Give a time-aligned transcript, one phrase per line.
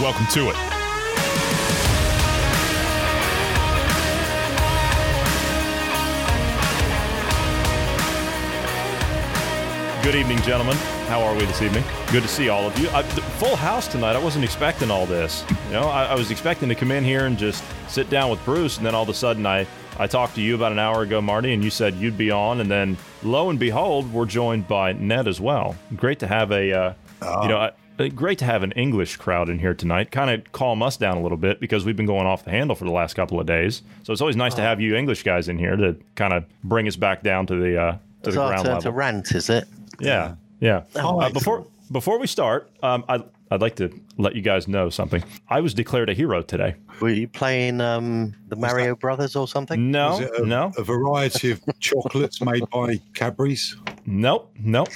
[0.00, 0.56] Welcome to it.
[10.04, 10.76] Good evening, gentlemen.
[11.08, 11.82] How are we this evening?
[12.12, 12.88] Good to see all of you.
[12.90, 14.14] I, full house tonight.
[14.14, 15.44] I wasn't expecting all this.
[15.66, 18.42] You know, I, I was expecting to come in here and just sit down with
[18.44, 19.66] Bruce, and then all of a sudden, I
[19.98, 22.60] I talked to you about an hour ago, Marty, and you said you'd be on,
[22.60, 25.74] and then lo and behold, we're joined by Ned as well.
[25.96, 26.94] Great to have a, uh,
[27.42, 27.72] you know, a,
[28.14, 30.10] great to have an English crowd in here tonight.
[30.10, 32.76] Kind of calm us down a little bit because we've been going off the handle
[32.76, 33.82] for the last couple of days.
[34.04, 36.86] So it's always nice to have you English guys in here to kind of bring
[36.86, 38.92] us back down to the uh, to It's the our ground turn level.
[38.92, 39.64] to rant, is it?
[40.00, 40.82] Yeah, yeah.
[40.96, 44.90] Oh, Uh, before before we start, um, I, I'd like to let you guys know
[44.90, 45.24] something.
[45.48, 46.74] I was declared a hero today.
[47.00, 49.90] Were you playing um, the Mario Brothers or something?
[49.90, 53.74] No, Was it a, no, a variety of chocolates made by Cadbury's?
[54.08, 54.88] Nope, nope.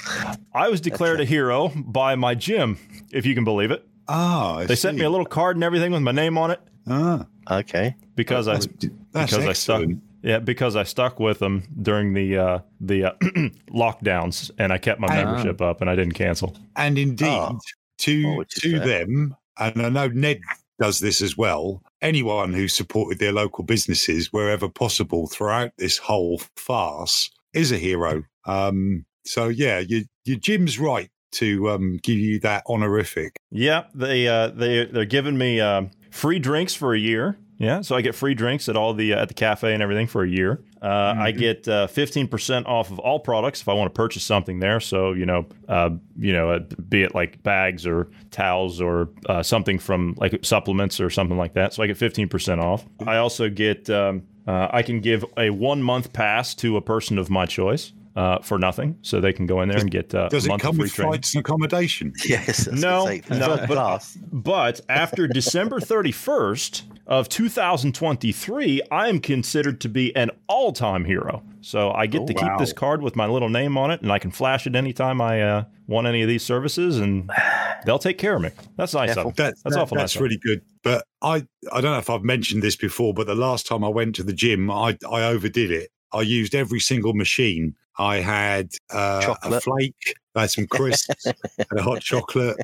[0.53, 2.77] I was declared a hero by my gym,
[3.11, 3.85] if you can believe it.
[4.07, 4.99] Ah, I They sent see.
[5.01, 7.95] me a little card and everything with my name on it Ah, Okay.
[8.15, 8.67] because I that's,
[9.11, 9.85] that's because I stuck.
[10.21, 13.11] Yeah, because I stuck with them during the uh, the uh,
[13.71, 15.15] lockdowns, and I kept my Ah.
[15.25, 16.55] membership up, and I didn't cancel.
[16.75, 17.59] And indeed, Oh.
[17.99, 18.77] To to say?
[18.79, 20.39] them, and I know Ned
[20.79, 21.81] does this as well.
[22.01, 28.23] Anyone who supported their local businesses wherever possible throughout this whole farce is a hero.
[28.45, 33.35] Um, so yeah, your your gym's right to um, give you that honorific.
[33.51, 37.37] Yeah, they uh, they they're giving me um, free drinks for a year.
[37.59, 40.07] Yeah, so I get free drinks at all the uh, at the cafe and everything
[40.07, 40.63] for a year.
[40.81, 44.59] Uh, I get fifteen percent off of all products if I want to purchase something
[44.59, 44.79] there.
[44.79, 49.43] So you know, uh, you know, uh, be it like bags or towels or uh,
[49.43, 51.73] something from like supplements or something like that.
[51.73, 52.85] So I get fifteen percent off.
[53.05, 57.17] I also get um, uh, I can give a one month pass to a person
[57.17, 57.93] of my choice.
[58.15, 60.49] Uh, for nothing, so they can go in there and get uh, Does a it
[60.49, 61.11] month come of free with training.
[61.13, 62.13] flights and accommodation?
[62.25, 62.67] Yes.
[62.67, 70.29] No, no, but- But after December 31st of 2023, I am considered to be an
[70.47, 71.43] all-time hero.
[71.61, 74.11] So I get Oh, to keep this card with my little name on it, and
[74.11, 77.31] I can flash it anytime I uh, want any of these services, and
[77.85, 78.49] they'll take care of me.
[78.77, 79.33] That's nice of them.
[79.37, 80.21] That, That's that- awful That's nice.
[80.21, 80.61] really good.
[80.83, 83.89] But I, I don't know if I've mentioned this before, but the last time I
[83.89, 85.89] went to the gym, I, I overdid it.
[86.13, 87.75] I used every single machine.
[87.97, 89.63] I had uh, a Chocolate.
[89.63, 91.35] flake, I had some crisps, had
[91.77, 92.57] a hot chocolate.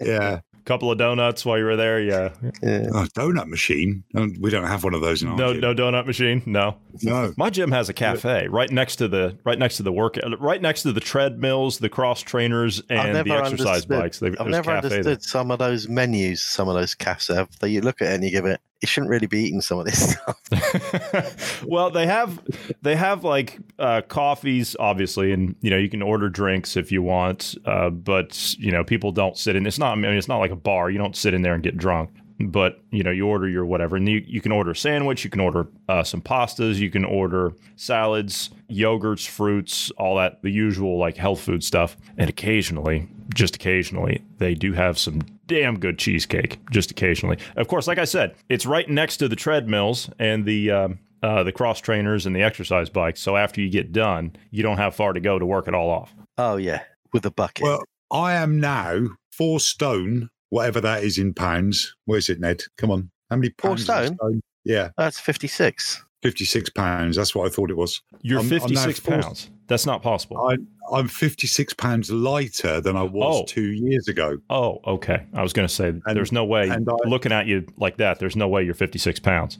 [0.00, 2.00] Yeah, A couple of donuts while you were there.
[2.00, 2.30] Yeah.
[2.62, 2.86] Yeah.
[2.92, 4.04] oh, donut machine.
[4.40, 5.60] We don't have one of those in our No, gym.
[5.62, 6.42] no donut machine.
[6.46, 6.76] No.
[7.02, 7.32] no.
[7.36, 10.60] My gym has a cafe right next to the right next to the work right
[10.62, 14.18] next to the treadmills, the cross trainers, and the exercise bikes.
[14.20, 14.98] They- I've never cafe there.
[14.98, 17.48] understood some of those menus, some of those cafes have.
[17.60, 18.60] That you look at it and you give it.
[18.82, 20.12] You shouldn't really be eating some of this
[20.50, 21.64] stuff.
[21.66, 22.40] well, they have
[22.82, 27.02] they have like uh, coffees, obviously, and you know you can order drinks if you
[27.02, 29.66] want, uh, but you know people don't sit in.
[29.66, 29.92] It's not.
[29.92, 30.90] I mean, it's not like a bar.
[30.90, 32.10] You don't sit in there and get drunk.
[32.38, 35.24] But you know you order your whatever, and you, you can order a sandwich.
[35.24, 36.76] You can order uh, some pastas.
[36.76, 41.96] You can order salads, yogurts, fruits, all that the usual like health food stuff.
[42.18, 46.58] And occasionally, just occasionally, they do have some damn good cheesecake.
[46.70, 47.86] Just occasionally, of course.
[47.86, 50.70] Like I said, it's right next to the treadmills and the.
[50.70, 53.20] Um, uh, the cross trainers and the exercise bikes.
[53.20, 55.88] So after you get done, you don't have far to go to work it all
[55.90, 56.14] off.
[56.36, 56.82] oh yeah,
[57.14, 57.64] with a bucket.
[57.64, 59.00] Well, I am now
[59.32, 61.96] four stone, whatever that is in pounds.
[62.04, 62.62] Where is it, Ned?
[62.76, 63.10] Come on.
[63.30, 63.80] How many Four pounds?
[63.84, 64.40] is a stone?
[64.64, 66.04] Yeah, That's fifty-six.
[66.22, 67.16] 56 pounds.
[67.16, 68.00] That's what I thought it was.
[68.22, 69.50] You're I'm- I'm now 56 forced- pounds.
[69.68, 70.38] That's not possible.
[70.48, 70.56] I,
[70.94, 73.44] I'm 56 pounds lighter than I was Oh.
[73.48, 74.38] two years ago.
[74.48, 75.26] oh, okay.
[75.34, 77.96] I was going to say And- there's no way and I- looking at you like
[77.96, 78.18] that.
[78.20, 79.58] There's no way you're 56 pounds.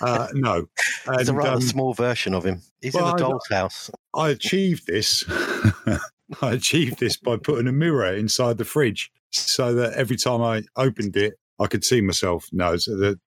[0.00, 0.66] Uh, no.
[1.06, 2.62] It's a rather um, small version of him.
[2.80, 3.90] He's well, in a doll's house.
[4.14, 5.22] I achieved this.
[6.40, 10.62] I achieved this by putting a mirror inside the fridge so that every time I
[10.76, 12.46] opened it, I could see myself.
[12.52, 13.18] No, so the,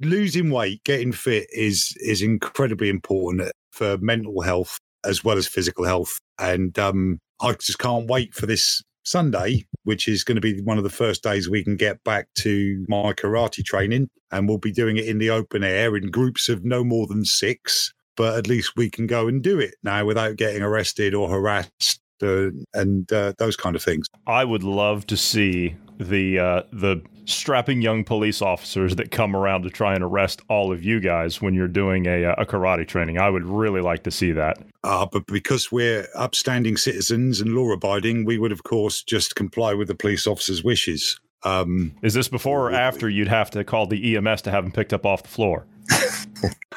[0.00, 5.84] losing weight, getting fit is is incredibly important for mental health as well as physical
[5.84, 6.18] health.
[6.38, 10.78] And um, I just can't wait for this Sunday, which is going to be one
[10.78, 14.08] of the first days we can get back to my karate training.
[14.32, 17.24] And we'll be doing it in the open air in groups of no more than
[17.24, 17.92] six.
[18.16, 22.00] But at least we can go and do it now without getting arrested or harassed
[22.22, 24.06] uh, and uh, those kind of things.
[24.26, 29.62] I would love to see the uh, the strapping young police officers that come around
[29.62, 33.18] to try and arrest all of you guys when you're doing a, a karate training.
[33.18, 34.58] I would really like to see that.
[34.82, 39.72] Uh, but because we're upstanding citizens and law abiding, we would, of course, just comply
[39.74, 41.18] with the police officer's wishes.
[41.44, 44.72] Um, Is this before or after you'd have to call the EMS to have them
[44.72, 45.66] picked up off the floor?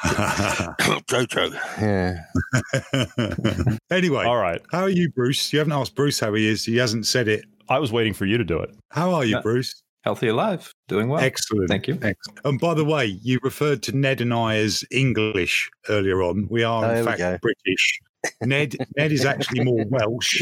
[1.08, 1.52] Jojo.
[1.80, 3.76] Yeah.
[3.90, 4.60] anyway, All right.
[4.70, 5.52] how are you, Bruce?
[5.52, 6.64] You haven't asked Bruce how he is.
[6.64, 7.44] He hasn't said it.
[7.68, 8.74] I was waiting for you to do it.
[8.90, 9.42] How are you, Yeah.
[9.42, 9.82] Bruce?
[10.08, 11.20] Healthy alive, doing well.
[11.20, 11.68] Excellent.
[11.68, 11.98] Thank you.
[12.00, 12.40] Excellent.
[12.42, 16.46] And by the way, you referred to Ned and I as English earlier on.
[16.48, 17.36] We are, Oh, in fact, go.
[17.42, 18.00] British.
[18.40, 20.40] Ned Ned is actually more Welsh,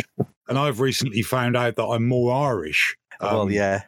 [0.49, 2.97] and I've recently found out that I'm more Irish.
[3.21, 3.83] well, um, yeah.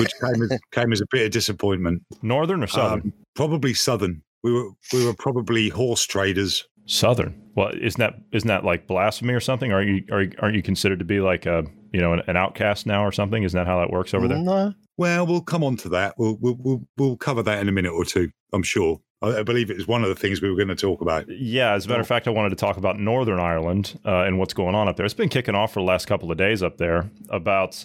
[0.00, 2.02] which came as, came as a bit of disappointment.
[2.22, 3.00] Northern or southern?
[3.02, 4.22] Um, probably southern.
[4.42, 6.66] We were we were probably horse traders.
[6.86, 7.40] Southern.
[7.54, 9.72] Well, isn't that isn't that like blasphemy or something?
[9.72, 12.36] Are you are you- aren't you considered to be like a you know an, an
[12.36, 13.42] outcast now or something?
[13.42, 14.38] Isn't that how that works over there?
[14.38, 14.72] No.
[14.96, 16.14] Well, we'll come on to that.
[16.18, 18.30] We'll we'll we'll, we'll cover that in a minute or two.
[18.52, 19.00] I'm sure.
[19.22, 21.28] I, believe it is one of the things we were going to talk about.
[21.28, 24.38] Yeah, as a matter of fact, I wanted to talk about Northern Ireland uh, and
[24.38, 25.06] what's going on up there.
[25.06, 27.10] It's been kicking off for the last couple of days up there.
[27.30, 27.84] About,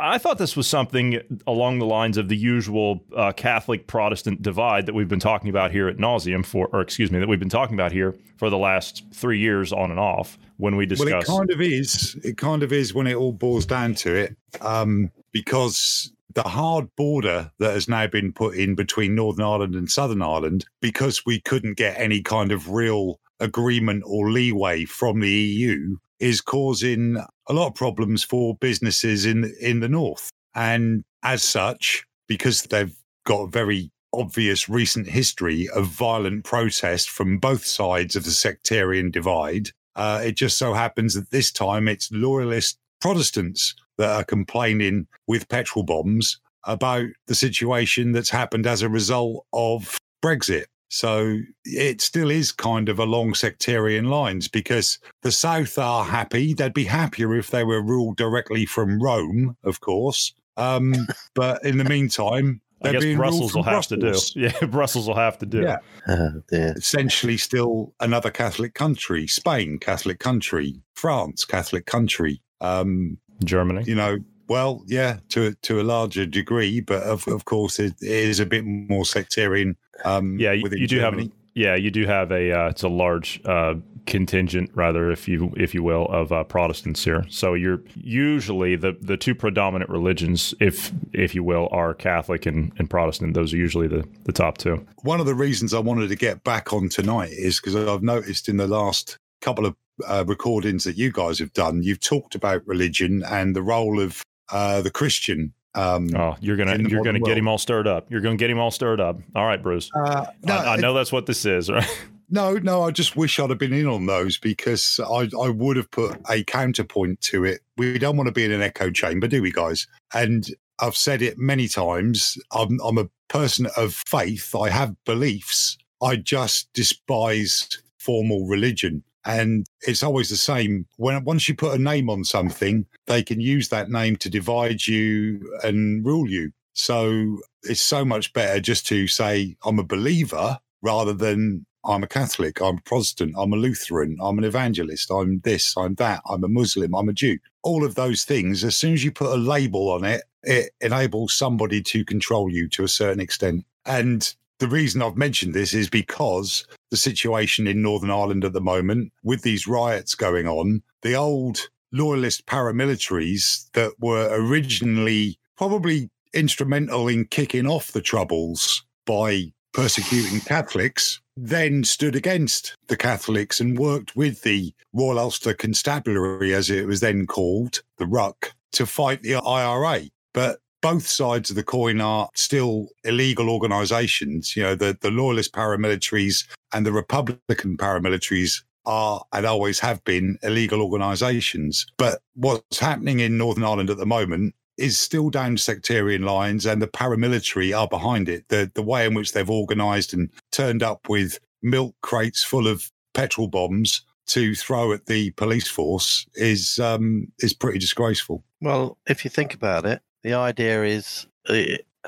[0.00, 4.86] I thought this was something along the lines of the usual uh, Catholic Protestant divide
[4.86, 7.48] that we've been talking about here at nauseum for, or excuse me, that we've been
[7.48, 11.10] talking about here for the last three years on and off when we discuss.
[11.10, 12.16] Well, it kind of is.
[12.24, 16.94] It kind of is when it all boils down to it, um, because the hard
[16.96, 21.40] border that has now been put in between Northern Ireland and Southern Ireland, because we
[21.40, 27.16] couldn't get any kind of real agreement or leeway from the EU, is causing
[27.48, 30.30] a lot of problems for businesses in in the north.
[30.54, 37.38] And as such, because they've got a very obvious recent history of violent protest from
[37.38, 42.10] both sides of the sectarian divide, uh, it just so happens that this time it's
[42.10, 48.88] loyalist Protestants that are complaining with petrol bombs about the situation that's happened as a
[48.88, 50.64] result of Brexit.
[50.90, 56.54] So it still is kind of along sectarian lines because the South are happy.
[56.54, 60.32] They'd be happier if they were ruled directly from Rome, of course.
[60.56, 60.94] Um,
[61.34, 64.02] but in the meantime, I they're guess being ruled Brussels will from have to do.
[64.02, 65.62] Brussels Yeah, Brussels will have to do.
[65.62, 65.78] Yeah.
[66.06, 66.74] Oh, dear.
[66.76, 69.26] essentially still another Catholic country.
[69.26, 70.80] Spain, Catholic country.
[70.94, 72.40] France, Catholic country.
[72.60, 73.84] Um, Germany.
[73.86, 74.18] you know,
[74.48, 78.46] well, yeah, to to a larger degree, but of of course it, it is a
[78.46, 79.76] bit more sectarian.
[80.04, 81.12] Um, Yeah, you, you do have.
[81.12, 81.32] Germany.
[81.54, 82.52] Yeah, you do have a.
[82.52, 83.74] Uh, it's a large uh,
[84.06, 87.24] contingent, rather, if you if you will, of uh, Protestants here.
[87.28, 92.72] So you're usually the the two predominant religions, if if you will, are Catholic and,
[92.78, 93.34] and Protestant.
[93.34, 94.86] Those are usually the the top two.
[95.02, 98.48] One of the reasons I wanted to get back on tonight is because I've noticed
[98.48, 99.74] in the last couple of
[100.06, 104.22] uh, recordings that you guys have done, you've talked about religion and the role of
[104.50, 105.52] uh, the Christian.
[105.74, 108.10] Um, Oh, you're gonna you're gonna modern get him all stirred up.
[108.10, 109.18] You're gonna get him all stirred up.
[109.34, 109.90] All right, Bruce.
[109.94, 111.86] uh, no, I, I know that's what this is, right?
[112.30, 115.76] No, no, I just wish I'd have been in on those because I, I would
[115.76, 117.60] have put a counterpoint to it.
[117.78, 119.86] We don't want to be in an echo chamber, do we, guys?
[120.12, 120.46] And
[120.78, 122.36] I've said it many times.
[122.52, 124.54] I'm, I'm a person of faith.
[124.54, 125.78] I have beliefs.
[126.02, 127.66] I just despise
[127.98, 129.02] formal religion.
[129.28, 130.86] And it's always the same.
[130.96, 134.86] When once you put a name on something, they can use that name to divide
[134.86, 136.50] you and rule you.
[136.72, 142.08] So it's so much better just to say I'm a believer rather than I'm a
[142.08, 146.42] Catholic, I'm a Protestant, I'm a Lutheran, I'm an evangelist, I'm this, I'm that, I'm
[146.42, 147.38] a Muslim, I'm a Jew.
[147.62, 151.34] All of those things, as soon as you put a label on it, it enables
[151.34, 153.64] somebody to control you to a certain extent.
[153.84, 158.60] And the reason I've mentioned this is because the situation in Northern Ireland at the
[158.60, 167.08] moment, with these riots going on, the old loyalist paramilitaries that were originally probably instrumental
[167.08, 174.16] in kicking off the troubles by persecuting Catholics, then stood against the Catholics and worked
[174.16, 179.36] with the Royal Ulster Constabulary, as it was then called, the RUC, to fight the
[179.36, 180.02] IRA.
[180.34, 184.56] But both sides of the coin are still illegal organizations.
[184.56, 190.38] You know, the, the loyalist paramilitaries and the Republican paramilitaries are and always have been
[190.42, 191.86] illegal organizations.
[191.98, 196.80] But what's happening in Northern Ireland at the moment is still down sectarian lines and
[196.80, 198.48] the paramilitary are behind it.
[198.48, 202.90] The the way in which they've organized and turned up with milk crates full of
[203.12, 208.44] petrol bombs to throw at the police force is um, is pretty disgraceful.
[208.60, 211.62] Well, if you think about it, the idea is uh,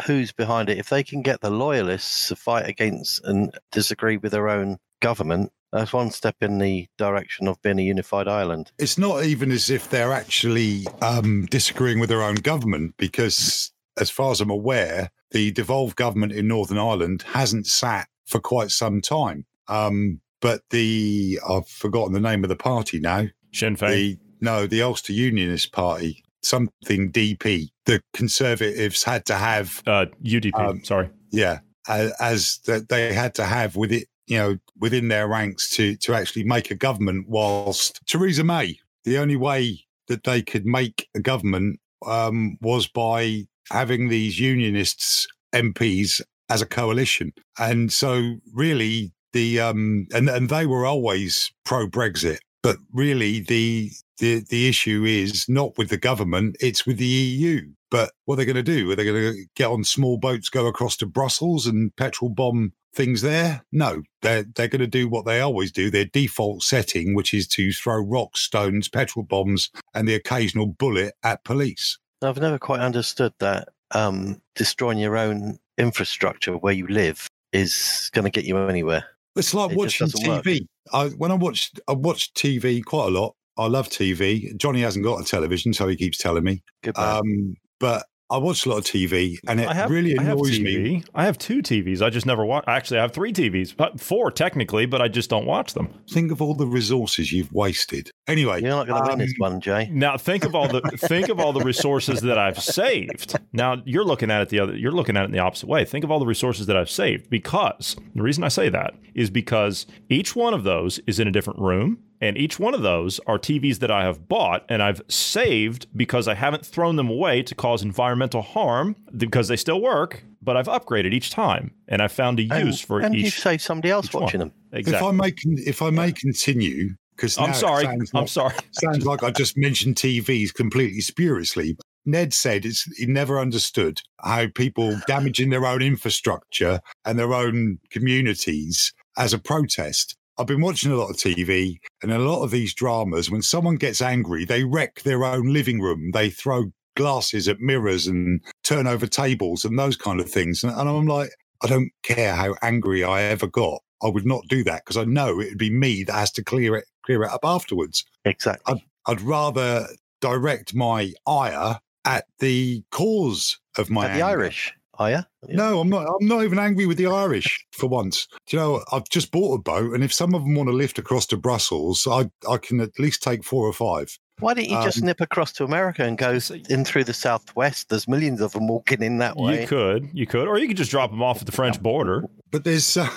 [0.07, 0.79] who's behind it.
[0.79, 5.53] If they can get the loyalists to fight against and disagree with their own government,
[5.73, 8.73] that's one step in the direction of being a unified Ireland.
[8.79, 14.11] It's not even as if they're actually um, disagreeing with their own government because as
[14.11, 19.01] far as I'm aware, the devolved government in Northern Ireland hasn't sat for quite some
[19.01, 19.47] time.
[19.69, 23.27] Um, but the I've forgotten the name of the party now.
[23.53, 23.91] Sinn Féin.
[23.91, 27.69] The no, the Ulster Unionist Party, something DP.
[27.91, 30.53] The Conservatives had to have, uh, UDP.
[30.55, 31.11] Um, sorry.
[31.33, 35.69] yeah, as, as that they had to have with it, you know, within their ranks
[35.71, 37.27] to to actually make a government.
[37.29, 43.49] Whilst Theresa May, the only way that they could make a government um, was by
[43.73, 50.65] having these unionists MPs as a coalition, and so really the um, and and they
[50.65, 56.57] were always pro Brexit, but really the the the issue is not with the government;
[56.61, 57.73] it's with the EU.
[57.91, 58.91] But what are they going to do?
[58.91, 62.73] Are they going to get on small boats, go across to Brussels, and petrol bomb
[62.95, 63.65] things there?
[63.73, 65.91] No, they're they're going to do what they always do.
[65.91, 71.15] Their default setting, which is to throw rocks, stones, petrol bombs, and the occasional bullet
[71.23, 71.99] at police.
[72.23, 78.25] I've never quite understood that um, destroying your own infrastructure where you live is going
[78.25, 79.05] to get you anywhere.
[79.37, 80.09] It's like It watching.
[80.09, 80.67] TV.
[80.93, 83.35] I, when I watch, I watch TV quite a lot.
[83.57, 84.57] I love TV.
[84.57, 86.63] Johnny hasn't got a television, so he keeps telling me.
[86.95, 90.63] Um, but I watch a lot of TV, and it have, really annoys TV.
[90.63, 91.05] me.
[91.17, 92.01] I have two TVs.
[92.01, 92.63] I just never watch.
[92.69, 95.93] Actually, I have three TVs, but four technically, but I just don't watch them.
[96.09, 98.13] Think of all the resources you've wasted.
[98.29, 99.89] Anyway, You're not going to win this um, one, Jay.
[99.91, 103.37] Now think of all the think of all the resources that I've saved.
[103.53, 105.85] Now you're looking at it the other you're looking at it in the opposite way.
[105.85, 109.29] Think of all the resources that I've saved because the reason I say that is
[109.29, 113.19] because each one of those is in a different room and each one of those
[113.27, 117.43] are TVs that I have bought and I've saved because I haven't thrown them away
[117.45, 122.13] to cause environmental harm because they still work, but I've upgraded each time and I've
[122.13, 123.41] found a And, use for and you each.
[123.41, 124.23] save somebody else each one.
[124.25, 124.53] watching them.
[124.73, 124.97] Exactly.
[125.09, 125.33] if I may,
[125.67, 127.85] if I may continue, because I'm sorry.
[127.85, 128.55] Sounds I'm like, sorry.
[128.73, 131.77] sounds like I just mentioned TVs completely spuriously.
[132.07, 137.79] Ned said it's, he never understood how people damaging their own infrastructure and their own
[137.91, 140.17] communities as a protest.
[140.41, 143.31] I've been watching a lot of TV and a lot of these dramas.
[143.31, 146.13] When someone gets angry, they wreck their own living room.
[146.15, 150.65] They throw glasses at mirrors and turn over tables and those kind of things.
[150.65, 151.29] And, and I'm like,
[151.63, 153.83] I don't care how angry I ever got.
[154.03, 156.75] I would not do that because I know it'd be me that has to clear
[156.75, 158.07] it clear it up afterwards.
[158.25, 158.83] Exactly.
[159.07, 159.89] I'd rather
[160.23, 164.41] direct my ire at the cause of my At the anger.
[164.41, 165.19] Irish, are you?
[165.49, 166.07] No, I'm not.
[166.07, 168.29] I'm not even angry with the Irish for once.
[168.47, 168.85] Do you know?
[168.93, 171.37] I've just bought a boat, and if some of them want to lift across to
[171.37, 174.17] Brussels, I I can at least take four or five.
[174.39, 176.39] Why don't you just Um, nip across to America and go
[176.69, 177.89] in through the southwest?
[177.89, 179.63] There's millions of them walking in that way.
[179.63, 182.25] You could, you could, or you could just drop them off at the French border.
[182.51, 183.09] But there's uh,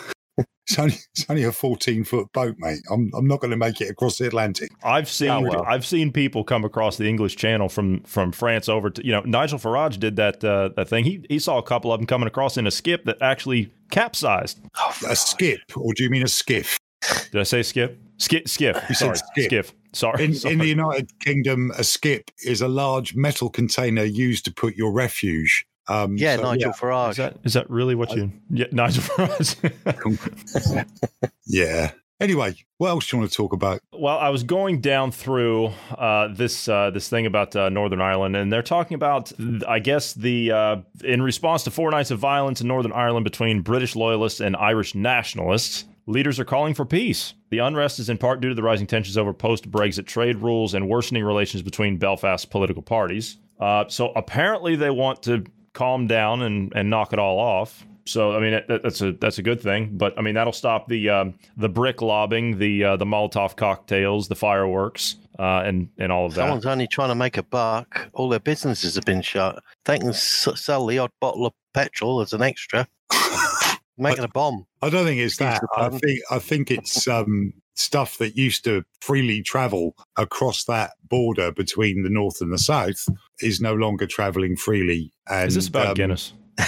[0.67, 2.79] it's only it's only a 14 foot boat, mate.
[2.91, 4.71] I'm I'm not going to make it across the Atlantic.
[4.83, 5.63] I've seen Oh, well.
[5.67, 9.21] I've seen people come across the English Channel from from France over to you know
[9.21, 11.03] Nigel Farage did that uh, that thing.
[11.05, 14.59] He he saw a couple of them coming across in a skip that actually capsized.
[14.77, 16.79] Oh, A skip, or do you mean a skiff?
[17.31, 17.99] Did I say skip?
[18.17, 18.77] Skip skiff.
[18.87, 19.67] You said Sorry, skip.
[19.91, 20.23] Sorry.
[20.23, 20.53] In, sorry.
[20.53, 24.93] in the United Kingdom, a skip is a large metal container used to put your
[24.93, 25.65] refuge.
[25.87, 27.15] Um, yeah, so, Nigel is Farage.
[27.17, 28.31] that is that really what you?
[28.49, 30.85] Yeah, Nigel Farage.
[31.45, 31.91] Yeah.
[32.19, 33.81] Anyway, what else do you want to talk about?
[33.91, 38.37] Well, I was going down through uh, this uh, this thing about uh, Northern Ireland,
[38.37, 39.33] and they're talking about,
[39.67, 43.61] I guess, the uh, in response to four nights of violence in Northern Ireland between
[43.61, 45.85] British loyalists and Irish nationalists.
[46.05, 47.33] Leaders are calling for peace.
[47.49, 50.73] The unrest is in part due to the rising tensions over post Brexit trade rules
[50.73, 53.37] and worsening relations between Belfast's political parties.
[53.59, 57.85] Uh, so apparently, they want to calm down and, and knock it all off.
[58.05, 60.87] So I mean that, that's a that's a good thing, but I mean that'll stop
[60.87, 66.11] the um, the brick lobbing, the uh, the Molotov cocktails, the fireworks, uh, and and
[66.11, 66.41] all of that.
[66.41, 68.09] Someone's only trying to make a buck.
[68.13, 69.63] All their businesses have been shut.
[69.85, 72.87] They can s- sell the odd bottle of petrol as an extra.
[73.97, 74.65] Making a bomb.
[74.81, 75.61] I don't think it's that.
[75.77, 81.51] I think I think it's um, stuff that used to freely travel across that border
[81.51, 83.07] between the north and the south
[83.41, 85.11] is no longer traveling freely.
[85.29, 86.33] And, Is this about um, Guinness?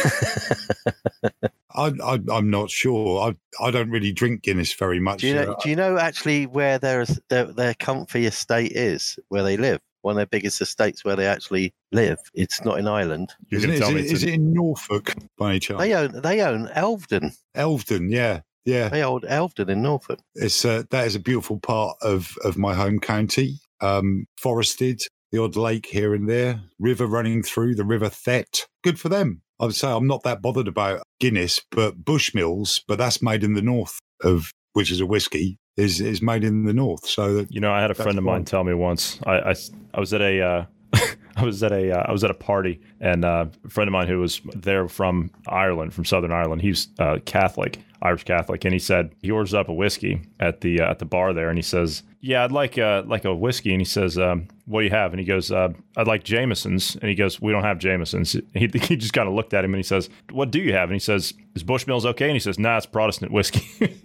[1.76, 3.20] I, I, I'm not sure.
[3.22, 5.22] I I don't really drink Guinness very much.
[5.22, 5.56] Do you know?
[5.62, 9.20] Do you know actually where their their, their comfy estate is?
[9.30, 9.82] Where they live?
[10.02, 12.20] One of their biggest estates where they actually live.
[12.34, 13.34] It's not in Ireland.
[13.52, 15.60] Isn't going it, to is, tell it, me it's in- it in Norfolk by any
[15.60, 15.80] chance?
[15.82, 17.36] They own they own Elveden.
[17.56, 18.90] Elveden, yeah, yeah.
[18.90, 20.20] They own Elveden in Norfolk.
[20.36, 23.60] It's uh, that is a beautiful part of of my home county.
[23.82, 25.02] Um, forested,
[25.36, 28.68] the odd lake here and there, river running through the River Thet.
[28.84, 29.42] Good for them.
[29.60, 33.54] I would say I'm not that bothered about Guinness, but Bushmills, but that's made in
[33.54, 37.06] the north of which is a whiskey is is made in the north.
[37.06, 39.20] So that You know, I had a friend of mine tell me once.
[39.26, 39.56] I, I,
[39.94, 40.66] I was at a uh,
[41.36, 43.92] I was at a uh, I was at a party, and uh, a friend of
[43.92, 48.74] mine who was there from Ireland, from Southern Ireland, he's uh, Catholic, Irish Catholic, and
[48.74, 51.58] he said he orders up a whiskey at the uh, at the bar there, and
[51.58, 54.86] he says, "Yeah, I'd like uh, like a whiskey," and he says, um, "What do
[54.86, 57.80] you have?" And he goes, uh, "I'd like Jameson's," and he goes, "We don't have
[57.80, 60.74] Jameson's." He, he just kind of looked at him and he says, "What do you
[60.74, 63.68] have?" And he says, "Is Bushmills okay?" And he says, "Nah, it's Protestant whiskey."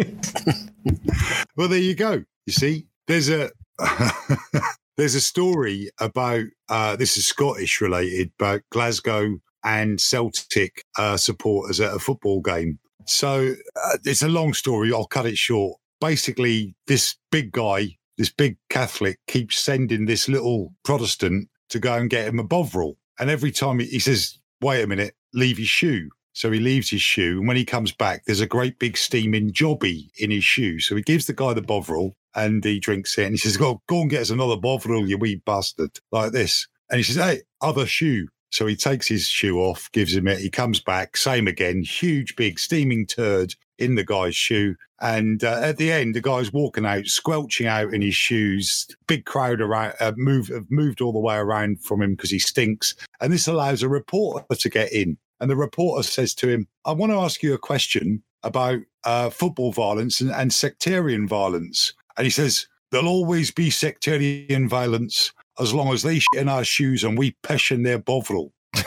[1.56, 2.24] well, there you go.
[2.46, 3.50] You see, there's a
[5.00, 11.80] there's a story about uh, this is Scottish related, but Glasgow and Celtic uh, supporters
[11.80, 12.78] at a football game.
[13.06, 14.92] So uh, it's a long story.
[14.92, 15.78] I'll cut it short.
[16.02, 22.10] Basically, this big guy, this big Catholic, keeps sending this little Protestant to go and
[22.10, 22.98] get him a Bovril.
[23.18, 26.90] And every time he, he says, "Wait a minute, leave your shoe." So he leaves
[26.90, 30.44] his shoe, and when he comes back, there's a great big steaming jobby in his
[30.44, 30.78] shoe.
[30.78, 33.82] So he gives the guy the Bovril, and he drinks it, and he says, "Go,
[33.86, 37.42] go and get us another Bovril, you wee bastard!" Like this, and he says, "Hey,
[37.60, 40.40] other shoe." So he takes his shoe off, gives him it.
[40.40, 44.74] He comes back, same again, huge, big, steaming turd in the guy's shoe.
[45.00, 48.86] And uh, at the end, the guy's walking out, squelching out in his shoes.
[49.06, 52.38] Big crowd around, uh, move, have moved all the way around from him because he
[52.38, 52.94] stinks.
[53.20, 55.16] And this allows a reporter to get in.
[55.40, 59.30] And the reporter says to him, I want to ask you a question about uh,
[59.30, 61.94] football violence and, and sectarian violence.
[62.16, 66.64] And he says, There'll always be sectarian violence as long as they shit in our
[66.64, 68.52] shoes and we pish in their bovril.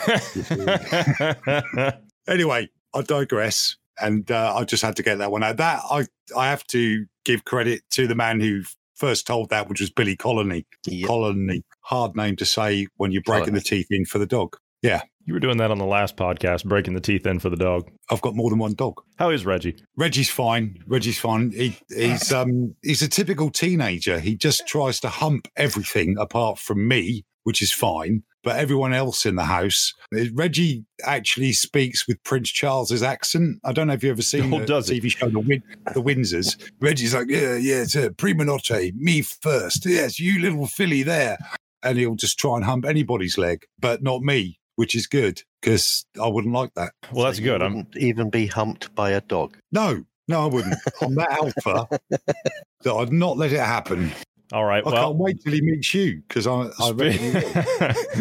[2.28, 3.76] anyway, I digress.
[4.00, 5.56] And uh, I just had to get that one out.
[5.56, 8.62] That I I have to give credit to the man who
[8.94, 10.66] first told that, which was Billy Colony.
[10.86, 11.08] Yep.
[11.08, 13.60] Connolly, hard name to say when you're breaking Connolly.
[13.60, 14.56] the teeth in for the dog.
[14.82, 15.02] Yeah.
[15.26, 17.90] You were doing that on the last podcast, breaking the teeth in for the dog.
[18.10, 19.00] I've got more than one dog.
[19.16, 19.76] How is Reggie?
[19.96, 20.78] Reggie's fine.
[20.86, 21.50] Reggie's fine.
[21.50, 24.20] He, he's um he's a typical teenager.
[24.20, 28.22] He just tries to hump everything apart from me, which is fine.
[28.42, 29.94] But everyone else in the house,
[30.34, 33.58] Reggie actually speaks with Prince Charles's accent.
[33.64, 35.62] I don't know if you've ever seen oh, the does TV show The, Win-
[35.94, 36.62] the Windsors.
[36.78, 39.86] Reggie's like, yeah, yeah, it's a prima notte, me first.
[39.86, 41.38] Yes, you little filly there
[41.82, 46.04] and he'll just try and hump anybody's leg, but not me which is good because
[46.20, 46.92] I wouldn't like that.
[47.12, 47.62] Well, that's so good.
[47.62, 49.56] I'm even be humped by a dog.
[49.72, 50.76] No, no, I wouldn't.
[51.00, 52.00] I'm that alpha
[52.82, 54.12] that I'd not let it happen.
[54.52, 54.86] All right.
[54.86, 56.70] I well, can't wait till he meets you because I.
[56.78, 56.92] I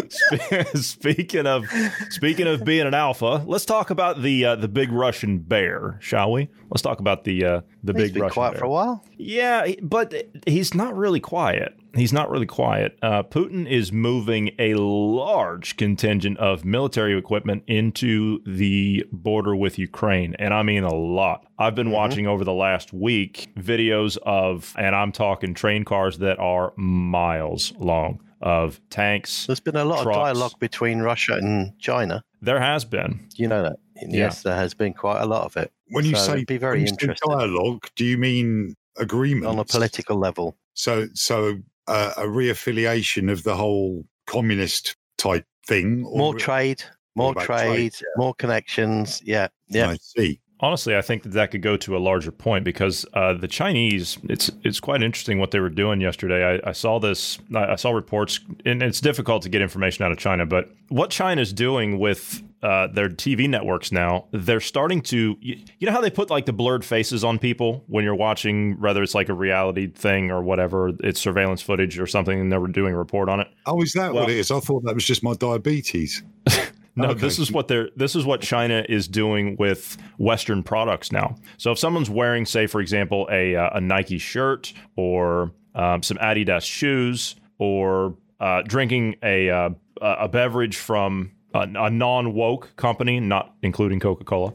[0.09, 1.65] spe- speaking of
[2.09, 6.31] speaking of being an alpha, let's talk about the uh, the big Russian bear, shall
[6.31, 6.49] we?
[6.69, 8.59] Let's talk about the uh, the he's big been Russian quiet bear.
[8.59, 9.05] for a while.
[9.17, 10.13] Yeah, but
[10.47, 11.75] he's not really quiet.
[11.95, 12.97] He's not really quiet.
[13.01, 20.35] Uh, Putin is moving a large contingent of military equipment into the border with Ukraine,
[20.39, 21.45] and I mean a lot.
[21.59, 21.95] I've been mm-hmm.
[21.95, 27.73] watching over the last week videos of, and I'm talking train cars that are miles
[27.77, 29.45] long of tanks.
[29.47, 30.17] There's been a lot trucks.
[30.17, 32.23] of dialogue between Russia and China.
[32.41, 33.27] There has been.
[33.35, 33.77] You know that?
[34.09, 35.71] Yes, there has been quite a lot of it.
[35.89, 40.17] When you so say be very interesting dialogue, do you mean agreement on a political
[40.17, 40.55] level?
[40.73, 46.01] So, so uh, a reaffiliation of the whole communist type thing.
[46.01, 46.83] more trade,
[47.15, 48.07] more trade, trade yeah.
[48.17, 49.21] more connections.
[49.23, 49.89] Yeah, yeah.
[49.89, 50.39] I see.
[50.63, 54.17] Honestly, I think that that could go to a larger point because uh, the Chinese,
[54.29, 56.61] it's it's quite interesting what they were doing yesterday.
[56.63, 60.17] I, I saw this, I saw reports, and it's difficult to get information out of
[60.19, 65.35] China, but what China's doing with uh, their TV networks now, they're starting to.
[65.41, 68.79] You, you, know how they put like the blurred faces on people when you're watching,
[68.79, 72.57] whether it's like a reality thing or whatever, it's surveillance footage or something, and they
[72.57, 73.49] were doing a report on it.
[73.65, 74.49] Oh, is that well, what it is?
[74.49, 76.23] I thought that was just my diabetes.
[76.95, 77.19] no, okay.
[77.19, 77.89] this is what they're.
[77.95, 81.35] This is what China is doing with Western products now.
[81.57, 86.17] So if someone's wearing, say, for example, a uh, a Nike shirt or um, some
[86.17, 89.69] Adidas shoes or uh, drinking a uh,
[90.01, 94.53] a beverage from a, a non woke company, not including Coca Cola,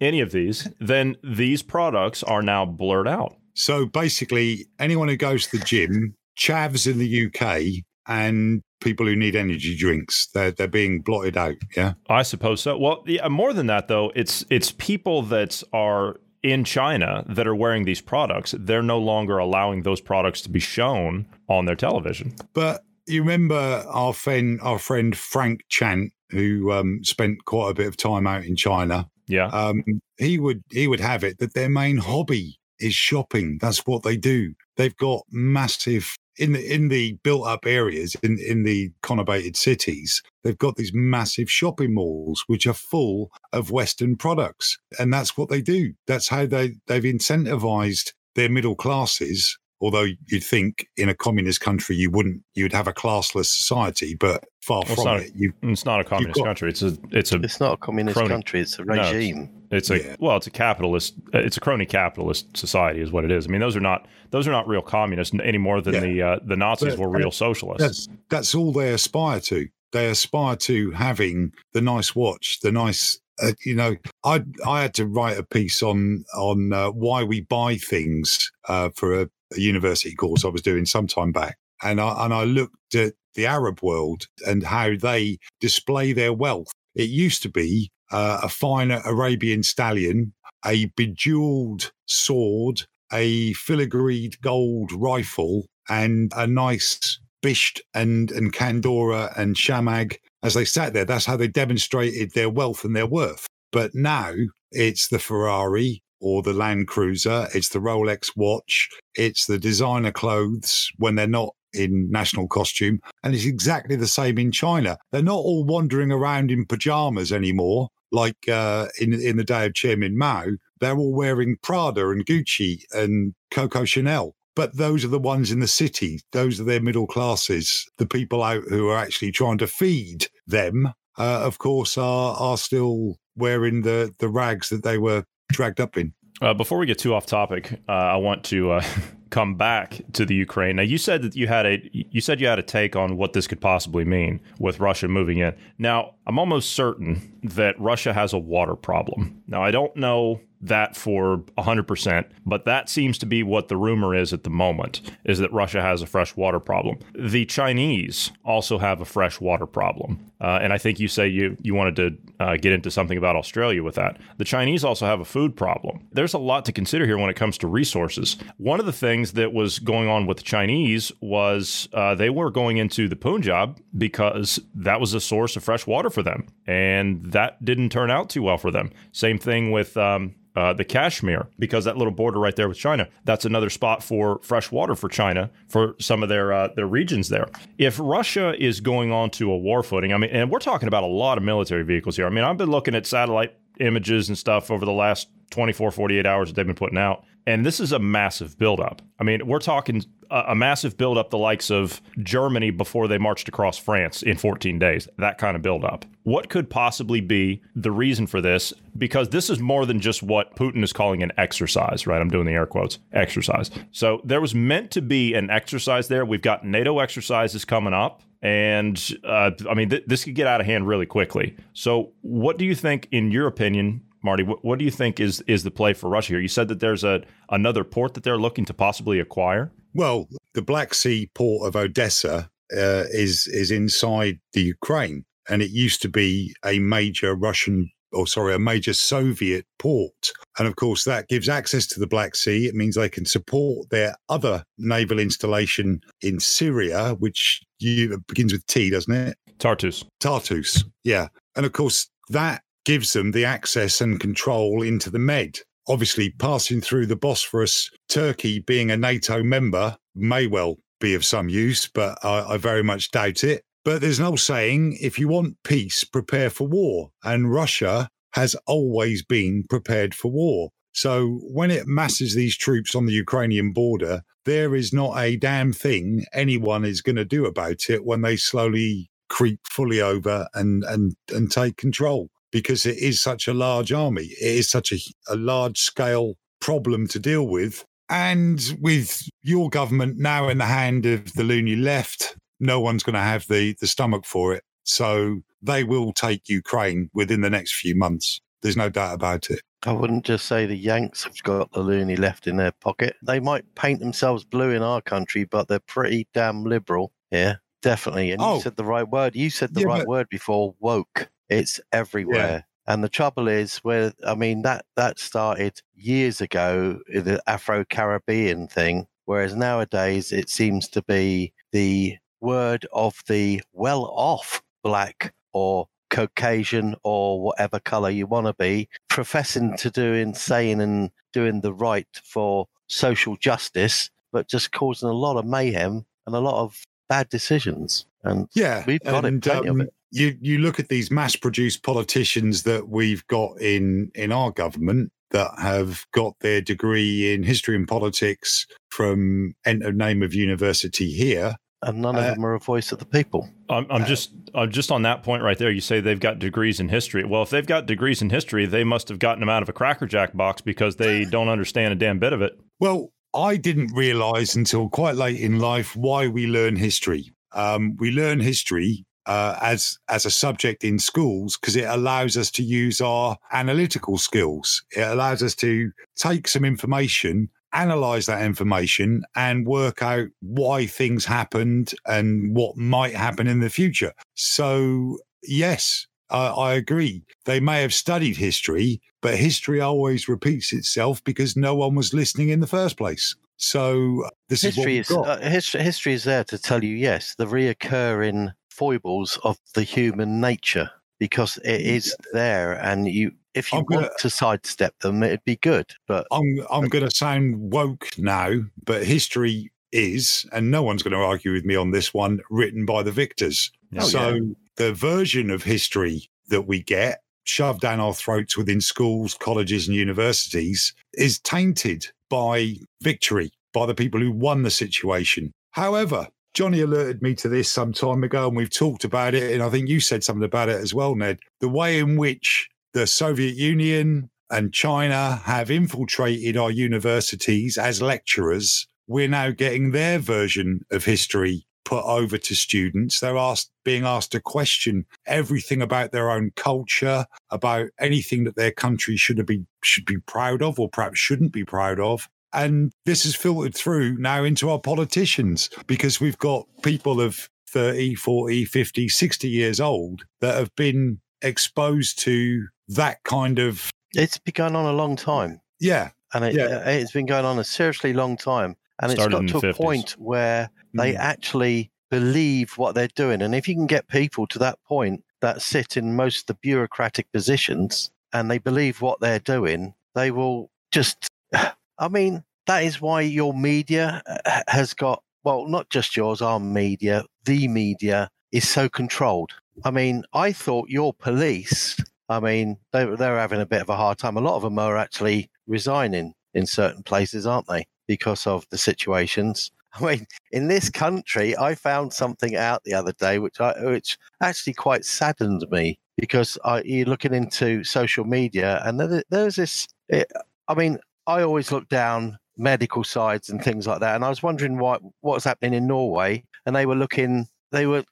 [0.00, 3.36] any of these, then these products are now blurred out.
[3.54, 9.16] So basically, anyone who goes to the gym, chavs in the UK, and people who
[9.16, 11.56] need energy drinks, they're they're being blotted out.
[11.76, 12.76] Yeah, I suppose so.
[12.76, 17.54] Well, yeah, more than that though, it's it's people that are in China that are
[17.54, 18.54] wearing these products.
[18.58, 22.34] They're no longer allowing those products to be shown on their television.
[22.54, 27.88] But you remember our friend our friend Frank Chant who um, spent quite a bit
[27.88, 29.08] of time out in China.
[29.26, 29.46] Yeah.
[29.46, 29.82] Um,
[30.16, 33.58] he would he would have it that their main hobby is shopping.
[33.60, 34.54] That's what they do.
[34.76, 40.22] They've got massive in the in the built up areas in in the conurbated cities.
[40.42, 45.50] They've got these massive shopping malls which are full of Western products, and that's what
[45.50, 45.92] they do.
[46.06, 51.96] That's how they they've incentivized their middle classes Although you'd think in a communist country
[51.96, 55.32] you wouldn't, you'd have a classless society, but far Well, it's from not- it.
[55.34, 56.68] You, It's not a communist got- country.
[56.70, 58.28] It's a it's a It's not a communist Crony.
[58.30, 59.48] country; it's a No, it's- regime.
[59.70, 60.16] it's a Yeah.
[60.18, 61.14] well, it's a capitalist.
[61.34, 63.46] uh, It's a crony capitalist society, is what it is.
[63.46, 66.00] I mean, those are not those are not real communists any more than Yeah.
[66.00, 67.82] the uh, the Nazis But- were real socialists.
[67.82, 69.68] that's that's all they aspire to.
[69.92, 73.18] They aspire to having the nice watch, the nice.
[73.42, 77.40] Uh, you know, I I had to write a piece on on uh, why we
[77.40, 82.00] buy things uh, for a, a university course I was doing some time back, and
[82.00, 86.68] I and I looked at the Arab world and how they display their wealth.
[86.94, 90.32] It used to be uh, a fine Arabian stallion,
[90.64, 92.82] a bejeweled sword,
[93.12, 100.64] a filigreed gold rifle, and a nice bisht and and Kandora and Shamag as they
[100.64, 101.04] sat there.
[101.04, 103.46] That's how they demonstrated their wealth and their worth.
[103.72, 104.34] But now
[104.72, 110.90] it's the Ferrari or the Land Cruiser, it's the Rolex watch, it's the designer clothes
[110.98, 113.00] when they're not in national costume.
[113.22, 114.98] And it's exactly the same in China.
[115.12, 119.74] They're not all wandering around in pajamas anymore, like uh, in in the day of
[119.74, 120.46] Chairman Mao.
[120.80, 124.34] They're all wearing Prada and Gucci and Coco Chanel.
[124.56, 126.20] But those are the ones in the city.
[126.32, 127.86] Those are their middle classes.
[127.98, 132.58] The people out who are actually trying to feed them, uh, of course, are are
[132.58, 136.12] still wearing the the rags that they were dragged up in.
[136.40, 138.84] Uh, before we get too off topic, uh, I want to uh,
[139.30, 140.76] come back to the Ukraine.
[140.76, 143.32] Now, you said that you had a you said you had a take on what
[143.32, 145.54] this could possibly mean with Russia moving in.
[145.78, 149.42] Now, I'm almost certain that Russia has a water problem.
[149.46, 154.14] Now, I don't know that for 100%, but that seems to be what the rumor
[154.14, 156.98] is at the moment is that Russia has a fresh water problem.
[157.14, 160.29] The Chinese also have a fresh water problem.
[160.40, 163.36] Uh, and I think you say you you wanted to uh, get into something about
[163.36, 164.18] Australia with that.
[164.38, 166.06] The Chinese also have a food problem.
[166.12, 168.36] There's a lot to consider here when it comes to resources.
[168.56, 172.50] One of the things that was going on with the Chinese was uh, they were
[172.50, 177.24] going into the Punjab because that was a source of fresh water for them, and
[177.32, 178.90] that didn't turn out too well for them.
[179.12, 179.96] Same thing with.
[179.96, 184.02] Um, uh, the Kashmir, because that little border right there with China, that's another spot
[184.02, 187.48] for fresh water for China for some of their uh, their regions there.
[187.78, 191.02] If Russia is going on to a war footing, I mean, and we're talking about
[191.02, 192.26] a lot of military vehicles here.
[192.26, 196.26] I mean, I've been looking at satellite images and stuff over the last 24, 48
[196.26, 197.24] hours that they've been putting out.
[197.46, 199.02] And this is a massive buildup.
[199.18, 203.48] I mean, we're talking a, a massive buildup, the likes of Germany before they marched
[203.48, 206.04] across France in 14 days, that kind of buildup.
[206.22, 208.72] What could possibly be the reason for this?
[208.96, 212.20] Because this is more than just what Putin is calling an exercise, right?
[212.20, 213.70] I'm doing the air quotes exercise.
[213.90, 216.24] So there was meant to be an exercise there.
[216.24, 218.22] We've got NATO exercises coming up.
[218.42, 221.56] And uh, I mean, th- this could get out of hand really quickly.
[221.74, 224.44] So, what do you think, in your opinion, Marty?
[224.44, 226.40] What, what do you think is is the play for Russia here?
[226.40, 229.72] You said that there's a another port that they're looking to possibly acquire.
[229.92, 235.70] Well, the Black Sea port of Odessa uh, is is inside the Ukraine, and it
[235.70, 240.32] used to be a major Russian, or sorry, a major Soviet port.
[240.58, 242.66] And of course, that gives access to the Black Sea.
[242.66, 248.52] It means they can support their other naval installation in Syria, which you, it begins
[248.52, 249.36] with T, doesn't it?
[249.58, 250.04] Tartus.
[250.20, 250.84] Tartus.
[251.04, 251.28] Yeah.
[251.56, 255.58] And of course, that gives them the access and control into the Med.
[255.88, 261.48] Obviously, passing through the Bosphorus, Turkey being a NATO member may well be of some
[261.48, 263.62] use, but I, I very much doubt it.
[263.84, 267.10] But there's an old saying if you want peace, prepare for war.
[267.24, 270.70] And Russia has always been prepared for war.
[270.92, 275.72] So when it masses these troops on the Ukrainian border, there is not a damn
[275.72, 280.82] thing anyone is going to do about it when they slowly creep fully over and
[280.84, 284.24] and and take control because it is such a large army.
[284.24, 284.98] It is such a,
[285.28, 287.84] a large scale problem to deal with.
[288.08, 293.14] And with your government now in the hand of the loony left, no one's going
[293.14, 294.64] to have the, the stomach for it.
[294.82, 298.40] So they will take Ukraine within the next few months.
[298.62, 299.62] There's no doubt about it.
[299.86, 303.16] I wouldn't just say the Yanks have got the loony left in their pocket.
[303.22, 307.60] They might paint themselves blue in our country, but they're pretty damn liberal here.
[307.82, 308.32] Definitely.
[308.32, 308.56] And Oh.
[308.56, 309.34] you said the right word.
[309.34, 311.30] You said the Yeah, right but- word before woke.
[311.48, 312.66] It's everywhere.
[312.86, 318.68] And the trouble is where I mean that that started years ago, the Afro Caribbean
[318.68, 325.88] thing, whereas nowadays it seems to be the word of the well off black or
[326.10, 331.72] Caucasian or whatever color you want to be, professing to do insane and doing the
[331.72, 336.84] right for social justice, but just causing a lot of mayhem and a lot of
[337.08, 338.06] bad decisions.
[338.22, 339.94] And Yeah, We've got it, and, of um, it.
[340.12, 345.12] You you look at these mass-produced politicians that we've got in in our government.
[345.30, 351.54] that have got their degree in history and politics from Name of University here.
[351.82, 353.48] And none of uh, them are a voice of the people.
[353.70, 355.70] I'm, I'm uh, just I'm just on that point right there.
[355.70, 357.24] You say they've got degrees in history.
[357.24, 359.72] Well, if they've got degrees in history, they must have gotten them out of a
[359.72, 362.58] Cracker Jack box because they don't understand a damn bit of it.
[362.80, 367.32] Well, I didn't realize until quite late in life why we learn history.
[367.52, 372.50] Um, we learn history uh, as as a subject in schools because it allows us
[372.52, 374.82] to use our analytical skills.
[374.96, 381.24] It allows us to take some information, analyze that information, and work out why things
[381.24, 384.12] happened and what might happen in the future.
[384.34, 386.06] So yes.
[386.32, 387.24] Uh, I agree.
[387.44, 392.50] They may have studied history, but history always repeats itself because no one was listening
[392.50, 393.34] in the first place.
[393.56, 398.52] So this history is, uh, history, history is there to tell you yes, the reoccurring
[398.70, 404.12] foibles of the human nature because it is there and you if you gonna, want
[404.18, 408.52] to sidestep them it'd be good but i'm i'm going to sound woke now
[408.84, 412.86] but history is and no one's going to argue with me on this one written
[412.86, 414.40] by the victors oh, so yeah.
[414.76, 419.96] the version of history that we get shoved down our throats within schools colleges and
[419.96, 427.22] universities is tainted by victory by the people who won the situation however Johnny alerted
[427.22, 429.52] me to this some time ago, and we've talked about it.
[429.52, 431.38] And I think you said something about it as well, Ned.
[431.60, 438.86] The way in which the Soviet Union and China have infiltrated our universities as lecturers,
[439.06, 443.20] we're now getting their version of history put over to students.
[443.20, 448.70] They're asked, being asked to question everything about their own culture, about anything that their
[448.70, 452.28] country should be should be proud of, or perhaps shouldn't be proud of.
[452.52, 458.16] And this is filtered through now into our politicians because we've got people of 30,
[458.16, 463.90] 40, 50, 60 years old that have been exposed to that kind of.
[464.14, 465.60] It's been going on a long time.
[465.78, 466.10] Yeah.
[466.32, 466.88] And it, yeah.
[466.88, 468.76] it's been going on a seriously long time.
[469.00, 469.76] And Started it's got to a 50s.
[469.76, 471.18] point where they mm.
[471.18, 473.40] actually believe what they're doing.
[473.40, 476.54] And if you can get people to that point that sit in most of the
[476.54, 481.28] bureaucratic positions and they believe what they're doing, they will just
[481.98, 486.60] I mean, that is why your media uh, has got, well, not just yours, our
[486.60, 489.52] media, the media is so controlled.
[489.84, 491.96] I mean, I thought your police,
[492.28, 494.36] I mean, they, they're having a bit of a hard time.
[494.36, 497.86] A lot of them are actually resigning in certain places, aren't they?
[498.06, 499.70] Because of the situations.
[499.94, 504.18] I mean, in this country, I found something out the other day, which I, which
[504.40, 509.88] actually quite saddened me because I, you're looking into social media, and there, there's this.
[510.08, 510.30] It,
[510.68, 514.42] I mean, I always look down medical sides and things like that, and I was
[514.42, 518.04] wondering what what's happening in Norway, and they were looking, they were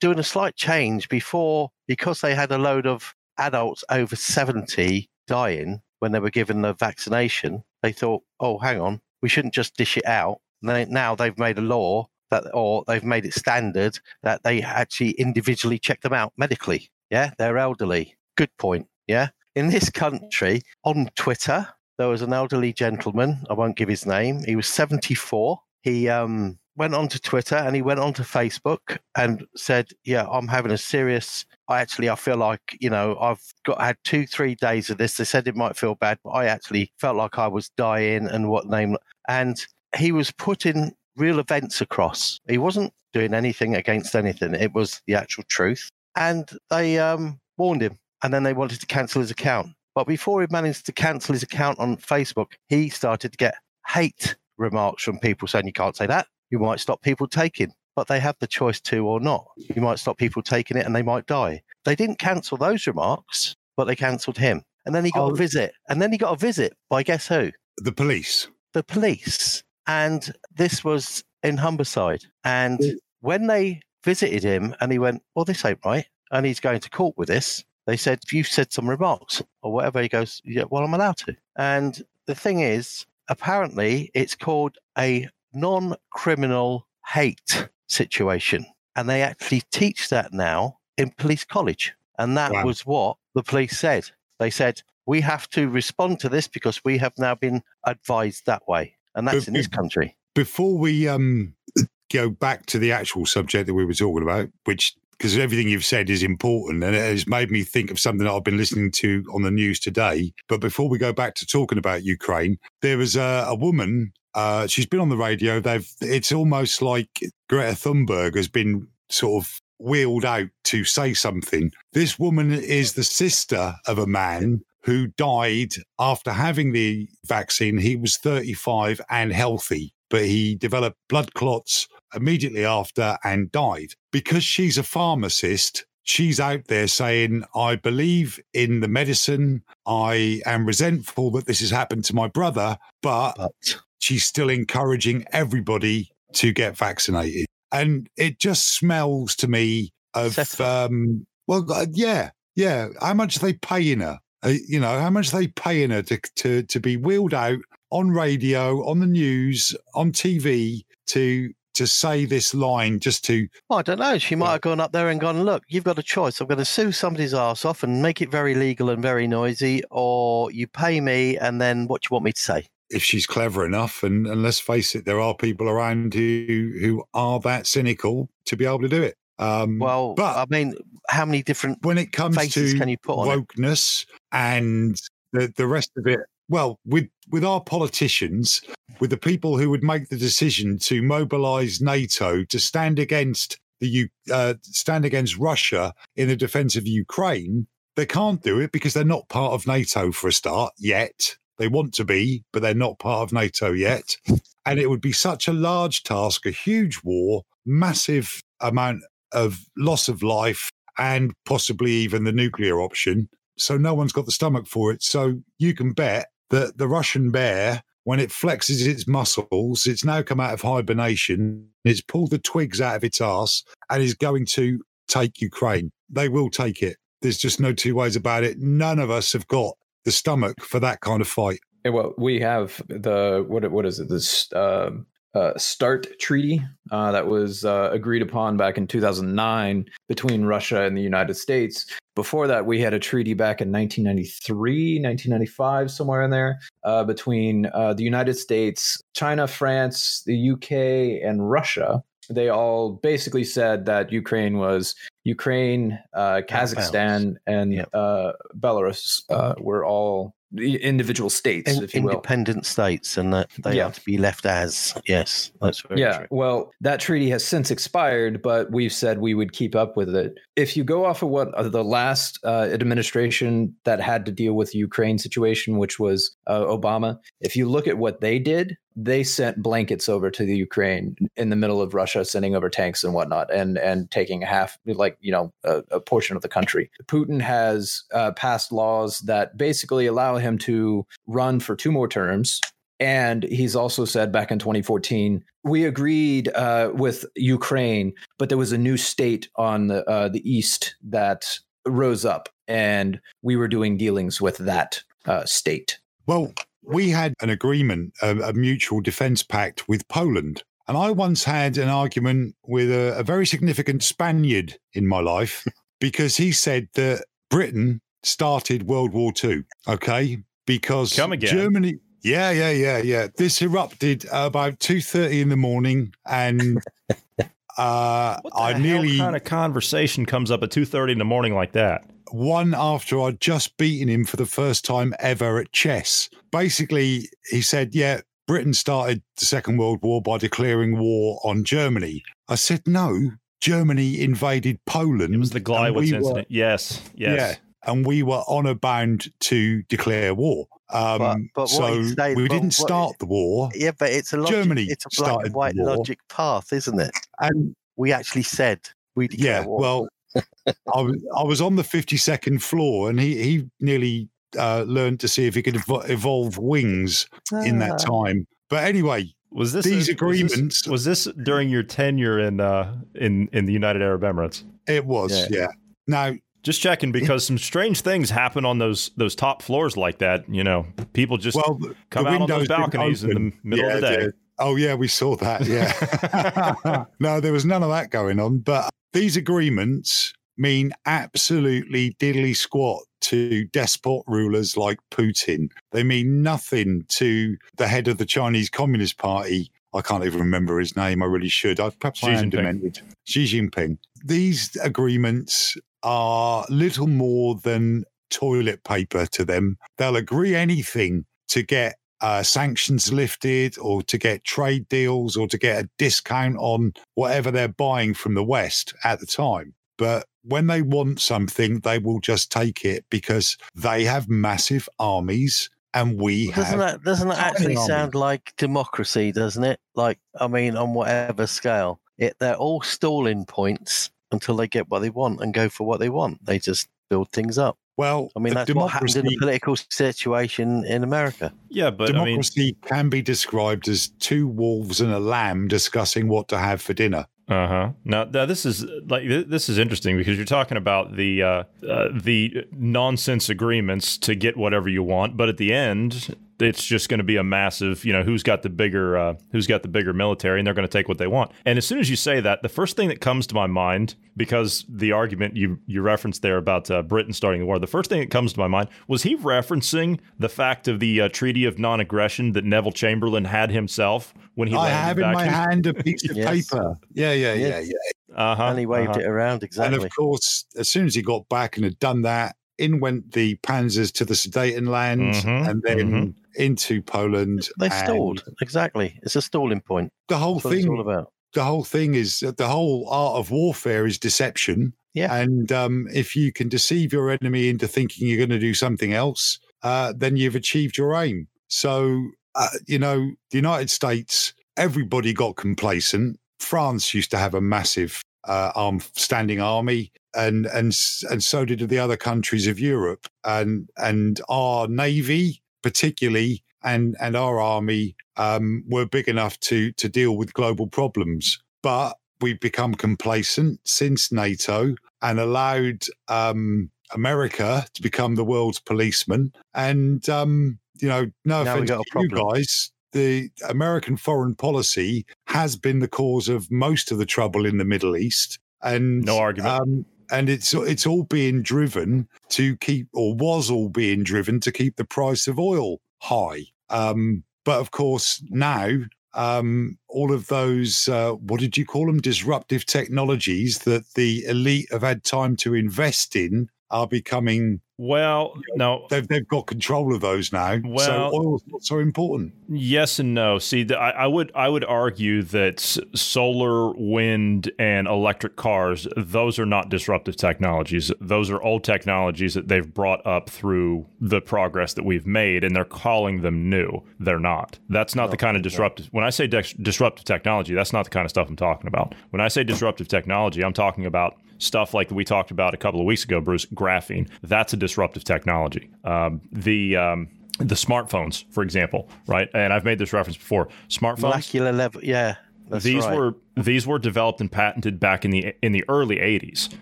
[0.00, 5.80] doing a slight change before because they had a load of adults over seventy dying
[6.00, 7.62] when they were given the vaccination.
[7.82, 10.40] They thought, oh, hang on, we shouldn't just dish it out.
[10.62, 15.12] They, now they've made a law that, or they've made it standard that they actually
[15.12, 16.90] individually check them out medically.
[17.10, 18.16] Yeah, they're elderly.
[18.36, 18.88] Good point.
[19.06, 19.28] Yeah.
[19.54, 23.44] In this country, on Twitter, there was an elderly gentleman.
[23.50, 24.42] I won't give his name.
[24.44, 25.60] He was 74.
[25.82, 30.72] He um, went onto Twitter and he went onto Facebook and said, "Yeah, I'm having
[30.72, 31.44] a serious.
[31.68, 35.16] I actually, I feel like you know, I've got had two, three days of this.
[35.16, 38.48] They said it might feel bad, but I actually felt like I was dying and
[38.48, 38.96] what name.
[39.28, 39.64] And
[39.96, 42.40] he was putting real events across.
[42.48, 44.54] He wasn't doing anything against anything.
[44.54, 45.90] It was the actual truth.
[46.16, 49.68] And they um, warned him, and then they wanted to cancel his account.
[49.94, 53.54] But before he managed to cancel his account on Facebook, he started to get
[53.86, 56.26] hate remarks from people saying, You can't say that.
[56.52, 57.72] You might stop people taking.
[57.96, 59.46] But they have the choice to or not.
[59.56, 61.62] You might stop people taking it and they might die.
[61.84, 64.62] They didn't cancel those remarks, but they cancelled him.
[64.86, 65.32] And then he got oh.
[65.32, 65.74] a visit.
[65.88, 67.50] And then he got a visit by guess who?
[67.78, 68.48] The police.
[68.72, 69.62] The police.
[69.86, 72.24] And this was in Humberside.
[72.44, 72.80] And
[73.20, 76.06] when they visited him and he went, Well, this ain't right.
[76.30, 79.72] And he's going to court with this they said, if you said some remarks or
[79.72, 81.36] whatever, he goes, yeah, well, I'm allowed to.
[81.56, 88.66] And the thing is, apparently, it's called a non criminal hate situation.
[88.96, 91.94] And they actually teach that now in police college.
[92.18, 92.64] And that wow.
[92.64, 94.10] was what the police said.
[94.38, 98.66] They said, we have to respond to this because we have now been advised that
[98.68, 98.96] way.
[99.14, 100.16] And that's in this country.
[100.34, 101.54] Before we um,
[102.12, 105.84] go back to the actual subject that we were talking about, which because everything you've
[105.84, 108.90] said is important and it has made me think of something that I've been listening
[108.92, 110.32] to on the news today.
[110.48, 114.12] But before we go back to talking about Ukraine, there was a, a woman.
[114.34, 115.60] Uh, she's been on the radio.
[115.60, 115.88] They've.
[116.00, 121.72] It's almost like Greta Thunberg has been sort of wheeled out to say something.
[121.92, 127.78] This woman is the sister of a man who died after having the vaccine.
[127.78, 133.94] He was 35 and healthy, but he developed blood clots immediately after and died.
[134.10, 139.62] Because she's a pharmacist, she's out there saying, I believe in the medicine.
[139.86, 143.80] I am resentful that this has happened to my brother, but, but.
[144.02, 147.46] She's still encouraging everybody to get vaccinated.
[147.70, 152.88] And it just smells to me of, um, well, uh, yeah, yeah.
[153.00, 154.18] How much are they paying her?
[154.42, 157.60] Uh, you know, how much are they paying her to, to, to be wheeled out
[157.90, 163.78] on radio, on the news, on TV to to say this line just to well,
[163.78, 164.18] I don't know.
[164.18, 166.38] She might have gone up there and gone, look, you've got a choice.
[166.38, 169.82] I'm going to sue somebody's ass off and make it very legal and very noisy,
[169.90, 172.66] or you pay me and then what do you want me to say?
[172.92, 177.04] If she's clever enough, and, and let's face it, there are people around who who
[177.14, 179.16] are that cynical to be able to do it.
[179.38, 180.74] Um, well, but I mean,
[181.08, 185.00] how many different when it comes to can you put on wokeness and
[185.32, 186.20] the, the rest of it?
[186.52, 188.60] well, with with our politicians,
[189.00, 194.08] with the people who would make the decision to mobilize NATO to stand against the
[194.30, 199.04] uh, stand against Russia in the defense of Ukraine, they can't do it because they're
[199.04, 201.36] not part of NATO for a start yet.
[201.58, 204.16] They want to be, but they're not part of NATO yet.
[204.64, 210.08] And it would be such a large task, a huge war, massive amount of loss
[210.08, 213.28] of life, and possibly even the nuclear option.
[213.58, 215.02] So no one's got the stomach for it.
[215.02, 220.22] So you can bet that the Russian bear, when it flexes its muscles, it's now
[220.22, 221.68] come out of hibernation.
[221.84, 225.90] It's pulled the twigs out of its ass and is going to take Ukraine.
[226.08, 226.96] They will take it.
[227.20, 228.58] There's just no two ways about it.
[228.58, 231.60] None of us have got the stomach for that kind of fight.
[231.84, 233.70] well, we have the what?
[233.70, 234.08] What is it?
[234.08, 234.90] This uh,
[235.34, 240.96] uh, START treaty uh, that was uh, agreed upon back in 2009 between Russia and
[240.96, 241.86] the United States.
[242.14, 247.66] Before that, we had a treaty back in 1993, 1995, somewhere in there, uh, between
[247.72, 252.02] uh, the United States, China, France, the UK, and Russia.
[252.28, 257.90] They all basically said that Ukraine was Ukraine, uh, Kazakhstan, and yep.
[257.92, 259.22] Belarus
[259.60, 263.86] were all individual states, In, independent states, and that they yeah.
[263.86, 264.94] are to be left as.
[265.06, 266.18] Yes, that's very yeah.
[266.18, 266.26] True.
[266.30, 270.34] Well, that treaty has since expired, but we've said we would keep up with it.
[270.56, 274.54] If you go off of what uh, the last uh, administration that had to deal
[274.54, 278.76] with the Ukraine situation, which was uh, Obama, if you look at what they did,
[278.94, 283.02] they sent blankets over to the Ukraine in the middle of Russia, sending over tanks
[283.04, 286.90] and whatnot, and and taking half, like you know, a, a portion of the country.
[287.06, 292.60] Putin has uh, passed laws that basically allow him to run for two more terms.
[293.00, 298.72] And he's also said back in 2014, we agreed uh, with Ukraine, but there was
[298.72, 301.44] a new state on the uh, the east that
[301.86, 305.98] rose up, and we were doing dealings with that uh, state.
[306.26, 310.62] Well, we had an agreement, a, a mutual defence pact with Poland.
[310.88, 315.66] And I once had an argument with a, a very significant Spaniard in my life
[316.00, 319.64] because he said that Britain started World War II.
[319.88, 320.38] Okay.
[320.66, 321.50] Because Come again.
[321.50, 321.96] Germany.
[322.22, 323.26] Yeah, yeah, yeah, yeah.
[323.36, 326.80] This erupted about two thirty in the morning, and
[327.76, 331.72] uh, I nearly kind of conversation comes up at two thirty in the morning like
[331.72, 336.28] that one after I'd just beaten him for the first time ever at chess.
[336.50, 342.22] Basically, he said, Yeah, Britain started the Second World War by declaring war on Germany.
[342.48, 345.34] I said, No, Germany invaded Poland.
[345.34, 346.34] It was the Gleiwitz we incident.
[346.34, 347.38] Were, yes, yes.
[347.38, 350.66] Yeah, and we were honor bound to declare war.
[350.90, 353.70] Um, but, but so saying, we didn't start what, the war.
[353.74, 357.12] Yeah, but it's a logic, Germany it's a black and white logic path, isn't it?
[357.40, 358.80] And we actually said
[359.14, 359.80] we declare yeah, war.
[359.80, 360.08] Well,
[360.94, 364.28] I was I was on the fifty second floor, and he he nearly
[364.58, 367.62] uh, learned to see if he could ev- evolve wings ah.
[367.62, 368.24] in that ah.
[368.24, 368.46] time.
[368.68, 370.86] But anyway, was this these a, agreements?
[370.86, 374.64] Was this, was this, during your tenure in uh, in in the United Arab Emirates?
[374.86, 375.60] It was, yeah.
[375.60, 375.66] yeah.
[376.06, 380.48] Now, just checking because some strange things happen on those those top floors like that.
[380.48, 381.78] You know, people just well,
[382.10, 384.28] come out on those balconies in the middle yeah, of the day.
[384.58, 385.66] Oh yeah, we saw that.
[385.66, 387.04] Yeah.
[387.20, 388.58] no, there was none of that going on.
[388.58, 390.32] But these agreements
[390.62, 395.70] mean absolutely diddly squat to despot rulers like Putin.
[395.90, 399.70] They mean nothing to the head of the Chinese Communist Party.
[399.92, 401.22] I can't even remember his name.
[401.22, 401.80] I really should.
[401.80, 403.00] I, perhaps Xi I am demented.
[403.24, 403.98] Xi Jinping.
[404.24, 409.76] These agreements are little more than toilet paper to them.
[409.98, 415.58] They'll agree anything to get uh, sanctions lifted or to get trade deals or to
[415.58, 419.74] get a discount on whatever they're buying from the West at the time.
[419.98, 425.70] But when they want something, they will just take it because they have massive armies
[425.94, 426.78] and we Doesn't have.
[426.78, 427.86] that doesn't that actually armies.
[427.86, 429.78] sound like democracy, doesn't it?
[429.94, 432.00] Like I mean, on whatever scale.
[432.18, 436.00] It they're all stalling points until they get what they want and go for what
[436.00, 436.44] they want.
[436.44, 437.76] They just build things up.
[437.98, 441.52] well, I mean, the that's what happened in the political situation in America.
[441.68, 446.28] Yeah, but I mean, democracy can be described as two wolves and a lamb discussing
[446.28, 447.26] what to have for dinner.
[447.52, 447.90] Uh huh.
[448.04, 452.08] Now, this is like th- this is interesting because you're talking about the uh, uh,
[452.10, 456.34] the nonsense agreements to get whatever you want, but at the end,
[456.64, 459.66] it's just going to be a massive, you know, who's got the bigger uh, who's
[459.66, 461.52] got the bigger military, and they're going to take what they want.
[461.64, 464.14] And as soon as you say that, the first thing that comes to my mind,
[464.36, 468.10] because the argument you you referenced there about uh, Britain starting the war, the first
[468.10, 471.64] thing that comes to my mind was he referencing the fact of the uh, Treaty
[471.64, 475.94] of Non-Aggression that Neville Chamberlain had himself when he I have in my hand a
[475.94, 476.68] piece of Yes.
[476.68, 476.96] paper.
[477.12, 477.92] Yeah, yeah, yeah, yeah.
[478.34, 479.20] Uh-huh, and he waved uh-huh.
[479.20, 479.96] it around exactly.
[479.96, 483.32] And of course, as soon as he got back and had done that, in went
[483.32, 487.68] the panzers to the Sudetenland Mhm, and then into Poland.
[487.78, 489.18] they stalled exactly.
[489.22, 490.10] It's a stalling point.
[490.28, 491.32] The whole That's it's all thing, about.
[491.54, 494.94] the whole thing is the whole art of warfare is deception.
[495.14, 495.34] Yeah.
[495.34, 499.12] And um, if you can deceive your enemy into thinking you're going to do something
[499.12, 501.48] else, uh, then you've achieved your aim.
[501.68, 506.38] So, uh, you know, the United States, everybody got complacent.
[506.60, 510.94] France used to have a massive uh, arm standing army, and and
[511.30, 517.36] and so did the other countries of Europe, and and our navy, particularly, and and
[517.36, 521.58] our army um, were big enough to to deal with global problems.
[521.82, 529.52] But we've become complacent since NATO and allowed um, America to become the world's policeman.
[529.74, 535.76] And um, you know, no Now offense to you guys, the American foreign policy has
[535.76, 538.58] been the cause of most of the trouble in the Middle East.
[538.82, 539.80] And No argument.
[539.80, 544.72] Um, and it's it's all being driven to keep, or was all being driven to
[544.72, 546.64] keep the price of oil high.
[546.90, 548.88] Um, but of course, now
[549.34, 554.88] um, all of those, uh, what did you call them, disruptive technologies that the elite
[554.90, 557.80] have had time to invest in are becoming.
[557.98, 560.74] Well, no, They've they've got control of those now.
[560.76, 562.52] so Well- oil's not so important.
[562.68, 563.58] yes and no.
[563.58, 565.78] See, the, I, I would I would argue that
[566.14, 571.12] solar, wind, and electric cars those are not disruptive technologies.
[571.20, 575.76] Those are old technologies that they've brought up through the progress that we've made, and
[575.76, 577.02] they're calling them new.
[577.20, 577.78] They're not.
[577.88, 579.08] That's not the kind of disruptive.
[579.12, 582.14] When I say dex disruptive technology, that's not the kind of stuff I'm talking about.
[582.30, 585.98] When I say disruptive technology, I'm talking about stuff like we talked about a couple
[585.98, 586.66] of weeks ago, Bruce.
[586.66, 587.28] Graphene.
[587.42, 587.91] That's a disruptive
[588.24, 588.90] technology.
[589.04, 590.28] Um, the um,
[590.58, 592.48] the smartphones, for example, right?
[592.54, 593.68] And I've made this reference before.
[593.88, 594.20] Smartphones.
[594.20, 595.02] Molecular level.
[595.02, 595.36] Yeah.
[595.68, 596.16] That's these right.
[596.16, 599.72] were these were developed and patented back in the in the early 80s,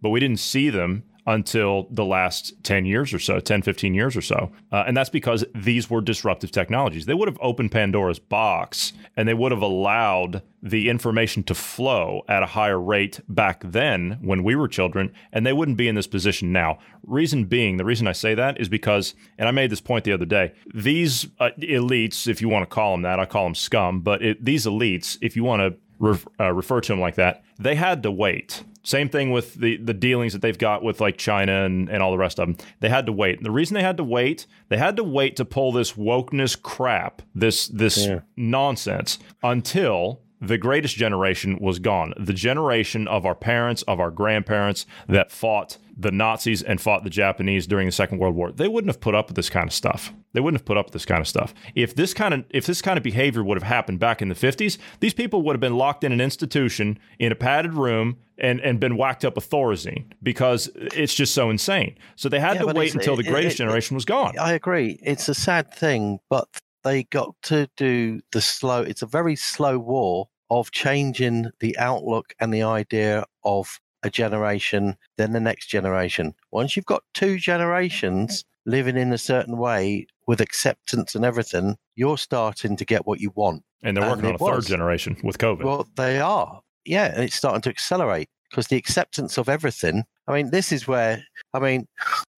[0.00, 4.16] but we didn't see them until the last 10 years or so 10 15 years
[4.16, 4.50] or so.
[4.72, 7.06] Uh, and that's because these were disruptive technologies.
[7.06, 12.22] They would have opened pandora's box and they would have allowed the information to flow
[12.28, 15.94] at a higher rate back then when we were children and they wouldn't be in
[15.94, 16.78] this position now.
[17.04, 20.12] Reason being the reason i say that is because and i made this point the
[20.12, 23.54] other day these uh, elites if you want to call them that i call them
[23.54, 27.14] scum but it, these elites if you want to ref, uh, refer to them like
[27.14, 31.00] that they had to wait same thing with the, the dealings that they've got with
[31.00, 32.56] like China and, and all the rest of them.
[32.80, 33.40] They had to wait.
[33.40, 37.22] The reason they had to wait, they had to wait to pull this wokeness crap,
[37.32, 38.20] this this Yeah.
[38.36, 42.12] nonsense until the greatest generation was gone.
[42.18, 47.10] The generation of our parents, of our grandparents that fought the Nazis and fought the
[47.10, 48.50] Japanese during the Second World War.
[48.50, 50.12] They wouldn't have put up with this kind of stuff.
[50.32, 51.54] They wouldn't have put up with this kind of stuff.
[51.74, 54.34] If this kind of if this kind of behavior would have happened back in the
[54.34, 58.58] 50s, these people would have been locked in an institution in a padded room and,
[58.62, 61.96] and been whacked up with Thorazine because it's just so insane.
[62.16, 64.36] So they had Yeah, to wait until the it- greatest it- generation was gone.
[64.38, 64.98] I agree.
[65.02, 66.48] It's a sad thing, but
[66.82, 68.82] they got to do the slow.
[68.82, 74.96] It's a very slow war of changing the outlook and the idea of a generation,
[75.16, 76.34] then the next generation.
[76.50, 82.18] Once you've got two generations living in a certain way with acceptance and everything, you're
[82.18, 83.62] starting to get what you want.
[83.82, 85.64] And they're and working on a it third generation with COVID.
[85.64, 86.60] Well, they are.
[86.84, 90.04] Yeah, and it's starting to accelerate because the acceptance of everything.
[90.28, 91.24] I mean, this is where
[91.54, 91.86] I mean,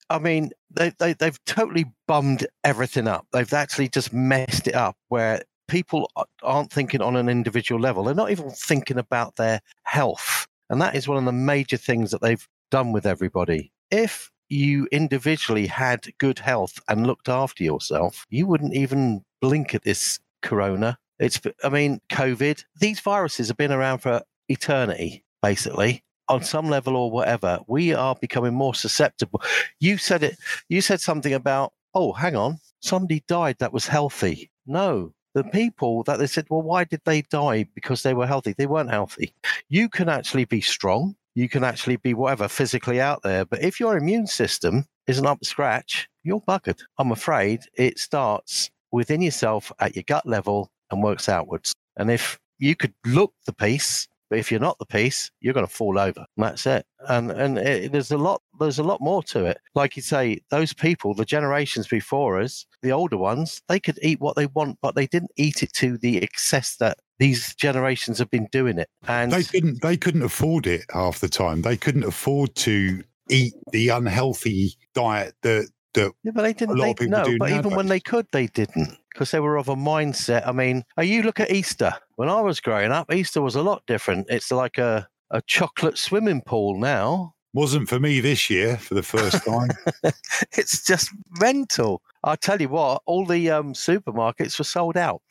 [0.09, 3.27] I mean, they, they they've totally bummed everything up.
[3.33, 6.11] They've actually just messed it up where people
[6.43, 8.05] aren't thinking on an individual level.
[8.05, 12.11] They're not even thinking about their health, and that is one of the major things
[12.11, 13.73] that they've done with everybody.
[13.91, 19.83] If you individually had good health and looked after yourself, you wouldn't even blink at
[19.85, 20.99] this corona.
[21.19, 22.65] It's, I mean, COVID.
[22.79, 26.03] These viruses have been around for eternity, basically.
[26.29, 29.43] on some level or whatever, we are becoming more susceptible.
[29.81, 30.39] You said it.
[30.69, 34.51] You said something about, oh, hang on, somebody died that was healthy.
[34.67, 37.67] No, the people that they said, well, why did they die?
[37.75, 38.55] Because they were healthy.
[38.57, 39.35] They weren't healthy.
[39.69, 41.17] You can actually be strong.
[41.35, 43.45] You can actually be whatever physically out there.
[43.45, 46.81] But if your immune system isn't up to scratch, you're buggered.
[46.99, 51.75] I'm afraid it starts within yourself at your gut level and works outwards.
[51.97, 55.65] And if you could look the piece, but if you're not the piece, you're going
[55.65, 56.27] to fall over.
[56.37, 56.85] And that's it.
[57.09, 59.59] And and it, there's a lot there's a lot more to it.
[59.77, 64.21] Like you say, those people, the generations before us, the older ones, they could eat
[64.21, 68.29] what they want, but they didn't eat it to the excess that these generations have
[68.33, 68.89] been doing it.
[69.07, 71.63] And they couldn't they couldn't afford it half the time.
[71.63, 76.77] They couldn't afford to eat the unhealthy diet that that yeah, but they didn't.
[76.77, 79.41] a lot they, of people no, but even when they could, they didn't because they
[79.41, 80.47] were of a mindset.
[80.47, 81.95] I mean, uh, you look at Easter.
[82.17, 84.27] When I was growing up, Easter was a lot different.
[84.31, 87.35] It's like a a chocolate swimming pool now.
[87.55, 89.71] wasn't for me this year for the first time.
[90.57, 92.03] It's just mental.
[92.23, 95.23] I tell you what, all the um, supermarkets were sold out.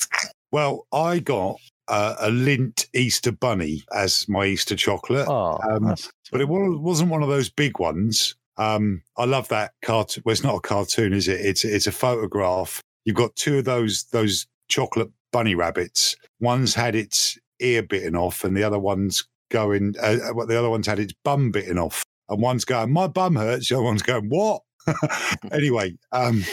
[0.51, 1.57] well, I got
[1.87, 5.95] uh, a Lindt Easter bunny as my Easter chocolate, Oh, Um,
[6.31, 8.35] but it wa- wasn't one of those big ones.
[8.57, 10.23] Um, I love that cartoon.
[10.25, 11.41] Well, it's not a cartoon, is it?
[11.41, 12.81] It's it's a photograph.
[13.05, 16.15] You've got two of those those chocolate bunny rabbits.
[16.39, 19.95] One's had its ear bitten off, and the other one's going.
[20.01, 23.07] Uh, uh, what the other one's had its bum bitten off, and one's going, "My
[23.07, 24.61] bum hurts." The other one's going, "What?"
[25.51, 26.43] anyway, um,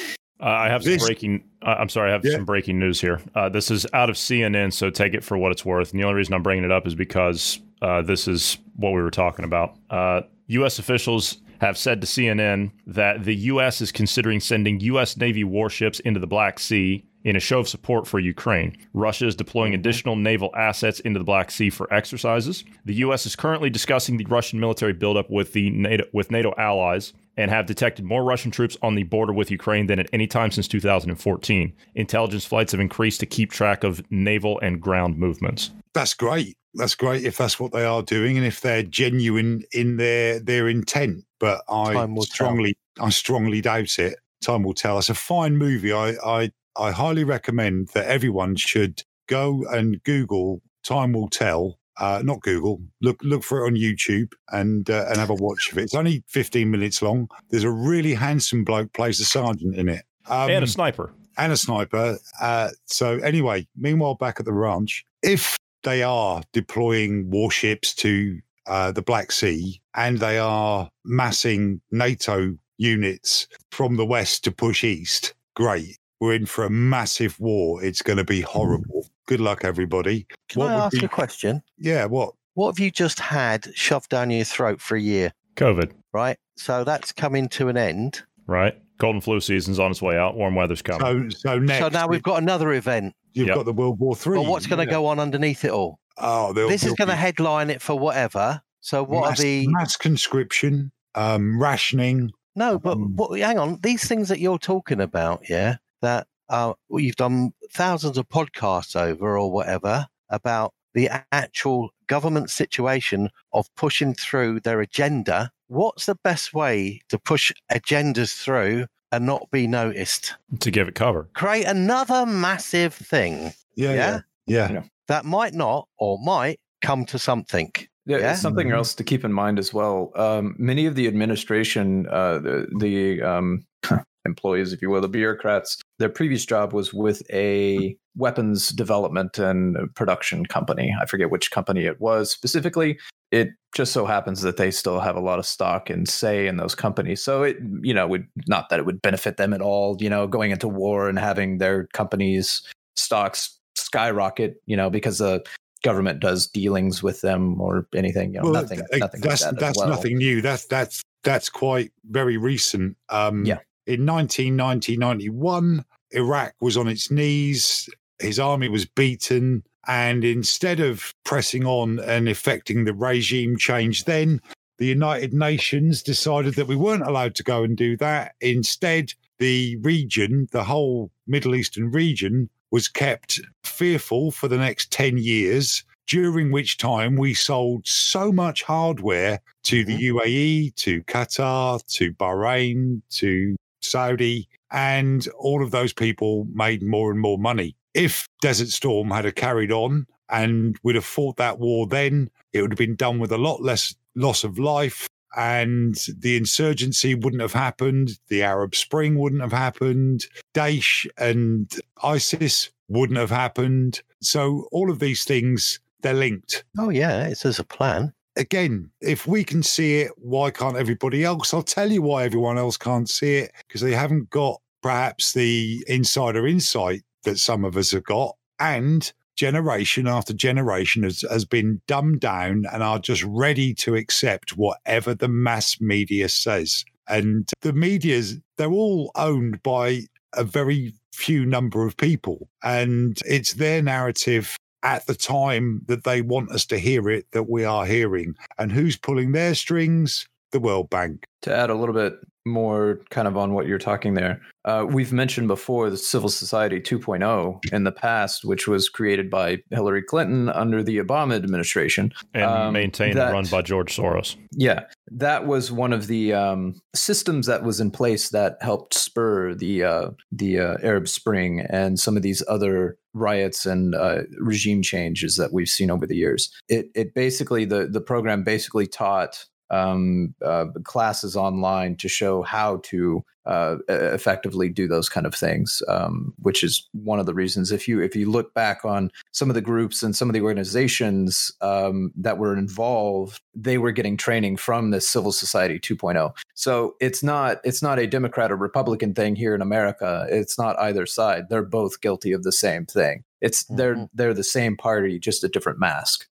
[0.42, 1.44] Uh, I have some This- breaking.
[1.60, 2.32] Uh, I'm sorry, I have Yeah.
[2.32, 3.20] some breaking news here.
[3.34, 5.90] Uh, this is out of CNN, so take it for what it's worth.
[5.92, 9.02] And the only reason I'm bringing it up is because uh, this is what we
[9.02, 9.76] were talking about.
[9.90, 10.78] Uh, U.S.
[10.78, 13.80] officials have said to CNN that the U.S.
[13.80, 15.16] is considering sending U.S.
[15.16, 18.76] Navy warships into the Black Sea in a show of support for Ukraine.
[18.94, 19.80] Russia is deploying mm-hmm.
[19.80, 22.64] additional naval assets into the Black Sea for exercises.
[22.86, 23.26] The U.S.
[23.26, 27.66] is currently discussing the Russian military buildup with the NATO with NATO allies and have
[27.66, 31.72] detected more Russian troops on the border with Ukraine than at any time since 2014.
[31.94, 35.70] Intelligence flights have increased to keep track of naval and ground movements.
[35.94, 36.56] that's great.
[36.74, 40.68] That's great if that's what they are doing, and if they're genuine in their their
[40.68, 41.24] intent.
[41.38, 42.22] But I will tell.
[42.22, 44.18] strongly, I strongly doubt it.
[44.42, 44.98] Time will tell.
[44.98, 45.92] It's a fine movie.
[45.92, 52.22] I, I, I highly recommend that everyone should go and Google "Time Will Tell." Uh,
[52.24, 52.80] not Google.
[53.02, 55.82] Look, look for it on YouTube and uh, and have a watch of it.
[55.82, 57.28] It's only fifteen minutes long.
[57.50, 60.04] There's a really handsome bloke plays the sergeant in it.
[60.26, 61.12] Um, and a sniper.
[61.36, 62.18] and a sniper.
[62.40, 68.92] Uh, so anyway, meanwhile, back at the ranch, if they are deploying warships to uh,
[68.92, 75.34] the Black Sea and they are massing NATO units from the west to push east,
[75.54, 75.96] great.
[76.20, 77.82] We're in for a massive war.
[77.82, 79.06] It's going to be horrible.
[79.26, 80.26] Good luck, everybody.
[80.48, 81.62] Can What I would ask be- a question?
[81.78, 82.34] Yeah, what?
[82.54, 85.32] What have you just had shoved down your throat for a year?
[85.56, 86.36] COVID, Right.
[86.56, 88.22] So that's coming to an end.
[88.46, 88.74] right?
[89.00, 90.36] Cold and flu season's on its way out.
[90.36, 91.30] Warm weather's coming.
[91.30, 93.14] So, so next, so now we've got another event.
[93.32, 93.56] you've Yep.
[93.56, 94.36] got the World War Three.
[94.36, 95.98] But what's going to go on underneath it all?
[96.18, 98.62] Oh, This is going to headline it for whatever.
[98.80, 102.78] So what mass, are the mass conscription, um, rationing, no?
[102.78, 107.00] But um, what, hang on, these things that you're talking about, yeah, that uh, well,
[107.00, 114.14] you've done thousands of podcasts over or whatever about the actual government situation of pushing
[114.14, 115.50] through their agenda.
[115.70, 120.34] What's the best way to push agendas through and not be noticed?
[120.58, 121.28] to give it cover.
[121.32, 124.20] Create another massive thing Yeah, Yeah?
[124.46, 124.82] yeah, yeah.
[125.06, 127.72] that might not or might come to something.
[128.06, 130.10] Yeah, something else to keep in mind as well.
[130.16, 133.66] Um, many of the administration, uh, the, the um,
[134.24, 139.76] employees, if you will, the bureaucrats, their previous job was with a weapons development and
[139.94, 140.94] production company.
[141.00, 142.98] I forget which company it was specifically.
[143.30, 146.56] It just so happens that they still have a lot of stock and say in
[146.56, 147.22] those companies.
[147.22, 150.26] So it, you know, would not that it would benefit them at all, you know,
[150.26, 152.62] going into war and having their companies'
[152.96, 155.44] stocks skyrocket, you know, because the
[155.82, 158.34] government does dealings with them or anything.
[158.34, 159.60] You know, Well, nothing, th- nothing that's like that.
[159.60, 159.88] that's well.
[159.88, 160.40] nothing new.
[160.42, 162.96] That's that's that's quite very recent.
[163.08, 163.58] Um, Yeah.
[163.86, 167.88] In 1990, 91, Iraq was on its knees.
[168.20, 169.64] His army was beaten.
[169.88, 174.40] And instead of pressing on and effecting the regime change, then
[174.78, 178.34] the United Nations decided that we weren't allowed to go and do that.
[178.40, 185.18] Instead, the region, the whole Middle Eastern region, was kept fearful for the next 10
[185.18, 190.18] years, during which time we sold so much hardware to the mm-hmm.
[190.18, 197.20] UAE, to Qatar, to Bahrain, to Saudi, and all of those people made more and
[197.20, 197.76] more money.
[197.94, 202.62] If Desert Storm had a carried on and we'd have fought that war then, it
[202.62, 207.42] would have been done with a lot less loss of life and the insurgency wouldn't
[207.42, 208.18] have happened.
[208.28, 210.26] The Arab Spring wouldn't have happened.
[210.54, 211.72] Daesh and
[212.02, 214.02] ISIS wouldn't have happened.
[214.20, 216.64] So all of these things, they're linked.
[216.78, 218.12] Oh yeah, it says a plan.
[218.36, 221.52] Again, if we can see it, why can't everybody else?
[221.52, 225.84] I'll tell you why everyone else can't see it because they haven't got perhaps the
[225.88, 228.36] insider insight that some of us have got.
[228.58, 234.50] And generation after generation has, has been dumbed down and are just ready to accept
[234.50, 236.84] whatever the mass media says.
[237.08, 240.02] And the media's, they're all owned by
[240.34, 242.50] a very few number of people.
[242.62, 247.48] And it's their narrative at the time that they want us to hear it that
[247.48, 248.34] we are hearing.
[248.58, 250.28] And who's pulling their strings?
[250.52, 251.24] The World Bank.
[251.42, 252.14] To add a little bit
[252.46, 256.80] more kind of on what you're talking there, uh, we've mentioned before the Civil Society
[256.80, 262.44] 2.0 in the past, which was created by Hillary Clinton under the Obama administration and
[262.44, 264.36] Um, maintained that- and run by George Soros.
[264.52, 264.80] Yeah,
[265.12, 269.84] that was one of the um, systems that was in place that helped spur the
[269.84, 275.36] uh, the uh, Arab Spring and some of these other riots and uh, regime changes
[275.36, 276.50] that we've seen over the years.
[276.68, 282.78] It it basically the the program basically taught um, uh, classes online to show how
[282.84, 287.72] to uh, effectively do those kind of things, um, which is one of the reasons.
[287.72, 290.42] If you if you look back on some of the groups and some of the
[290.42, 296.32] organizations um, that were involved, they were getting training from the Civil Society 2.0.
[296.54, 300.26] So it's not it's not a Democrat or Republican thing here in America.
[300.30, 301.48] It's not either side.
[301.48, 303.24] They're both guilty of the same thing.
[303.40, 304.08] It's they're Mhm.
[304.14, 306.26] they're the same party, just a different mask.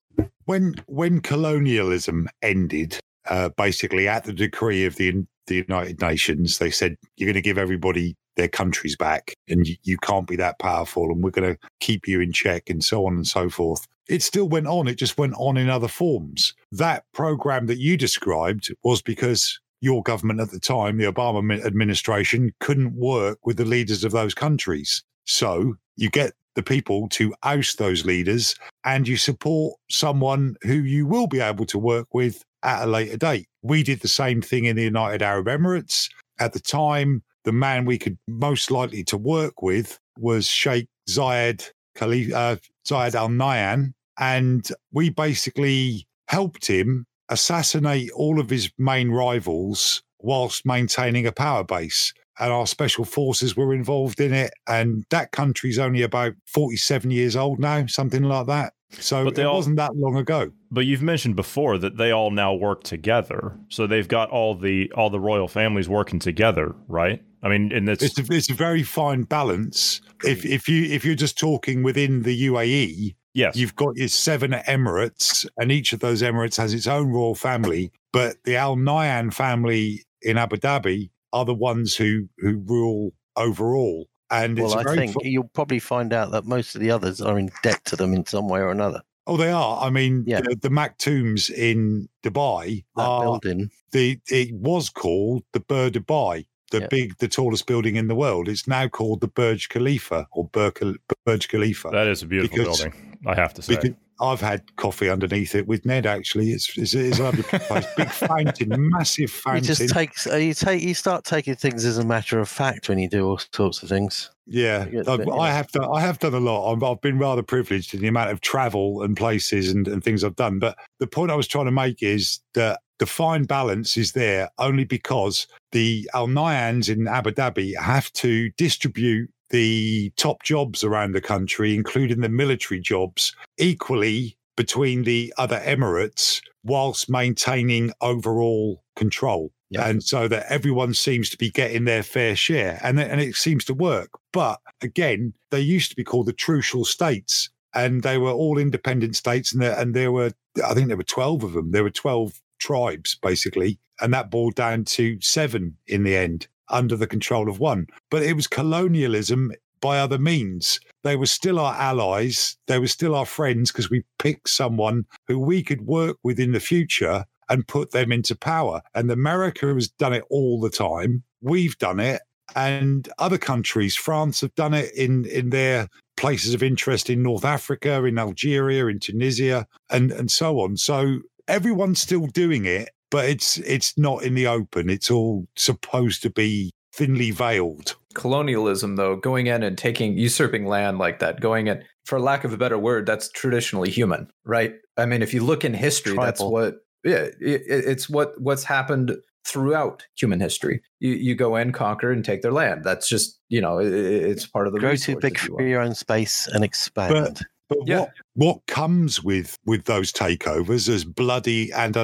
[0.46, 3.00] when when colonialism ended,
[3.30, 7.42] uh, basically at the decree of the the United Nations, they said you're going to
[7.42, 11.56] give everybody their countries back, and you, you can't be that powerful, and we're going
[11.56, 13.86] to keep you in check, and so on and so forth.
[14.08, 14.88] It still went on.
[14.88, 16.54] It just went on in other forms.
[16.72, 22.54] That program that you described was because your government at the time, the Obama administration,
[22.60, 25.04] couldn't work with the leaders of those countries.
[25.26, 31.06] So you get the people to oust those leaders and you support someone who you
[31.06, 33.48] will be able to work with at a later date.
[33.62, 36.10] We did the same thing in the United Arab Emirates.
[36.40, 41.70] At the time, the man we could most likely to work with was Sheikh Zayed
[41.98, 42.58] Khalif, uh,
[42.88, 50.66] Zayed Al Nahyan, and we basically helped him assassinate all of his main rivals whilst
[50.66, 52.14] maintaining a power base.
[52.40, 54.54] And our special forces were involved in it.
[54.68, 58.74] And that country's only about 47 years old now, something like that.
[58.92, 60.52] So But it all- wasn't that long ago.
[60.72, 64.92] But you've mentioned before that they all now work together, so they've got all the
[64.96, 67.22] all the royal families working together, right?
[67.42, 70.02] I mean, and it's, It's a, it's a very fine balance.
[70.26, 74.52] If if you if you're just talking within the UAE, yes, you've got your seven
[74.52, 77.92] emirates, and each of those emirates has its own royal family.
[78.12, 84.08] But the Al Nahyan family in Abu Dhabi are the ones who who rule overall.
[84.32, 86.92] And Well, a I very think fu- you'll probably find out that most of the
[86.92, 89.02] others are in debt to them in some way or another.
[89.28, 89.80] oh, they are.
[89.80, 90.42] I mean, Yeah.
[90.42, 94.20] the, the Tombs in Dubai That are building, the.
[94.28, 96.88] It was called the Burj Dubai, the Yeah.
[96.90, 98.48] big, the tallest building in the world.
[98.50, 101.90] It's now called the Burj Khalifa or Bur- Burj Khalifa.
[101.92, 103.18] that is a beautiful because- building.
[103.28, 103.76] I have to say.
[103.76, 106.06] Because I've had coffee underneath it with Ned.
[106.06, 107.86] Actually, it's it's, it's a lovely place.
[107.96, 109.64] Big fountain, massive fountain.
[109.64, 113.00] you just takes you take you start taking things as a matter of fact when
[113.00, 114.30] you do all sorts of things.
[114.46, 115.34] yeah, I've, yeah.
[115.34, 115.90] I have done.
[115.94, 116.74] I have done a lot.
[116.74, 120.24] I've, I've been rather privileged in the amount of travel and places and, and things
[120.24, 120.60] I've done.
[120.60, 124.50] But the point I was trying to make is that the fine balance is there
[124.58, 131.14] only because the Al Nahyans in Abu Dhabi have to distribute the top jobs around
[131.14, 139.52] the country, including the military jobs, equally between the other Emirates, whilst maintaining overall control.
[139.72, 139.88] Yeah.
[139.88, 143.66] And so that everyone seems to be getting their fair share, and and it seems
[143.66, 144.10] to work.
[144.34, 149.16] But again, they used to be called the Trucial States, and they were all independent
[149.16, 150.32] states, and there, and there were
[150.66, 151.72] I think there were twelve of them.
[151.72, 156.96] There were twelve tribes basically, and that boiled down to seven in the end under
[156.96, 157.88] the control of one.
[158.10, 159.52] But it was colonialism
[159.82, 160.80] by other means.
[161.04, 162.58] They were still our allies.
[162.68, 166.52] They were still our friends because we picked someone who we could work with in
[166.52, 168.82] the future and put them into power.
[168.94, 171.24] And America has done it all the time.
[171.42, 172.22] We've done it.
[172.56, 177.46] And other countries, France have done it in, in their places of interest in North
[177.46, 180.76] Africa, in Algeria, in Tunisia, and, and so on.
[180.76, 184.90] So everyone's still doing it, but it's it's not in the open.
[184.90, 187.96] It's all supposed to be thinly veiled.
[188.16, 192.52] colonialism though going in and taking usurping land like that going in for lack of
[192.52, 196.42] a better word that's traditionally human right i mean if you look in history that's
[196.42, 200.82] what Yeah, it, it's what what's happened throughout human history.
[201.00, 202.84] You you go in, conquer, and take their land.
[202.84, 205.96] That's just you know it, it's part of the Grow too big for your own
[205.96, 207.46] space and expand.
[207.70, 208.00] But Yeah.
[208.00, 211.96] what what comes with with those takeovers, as bloody and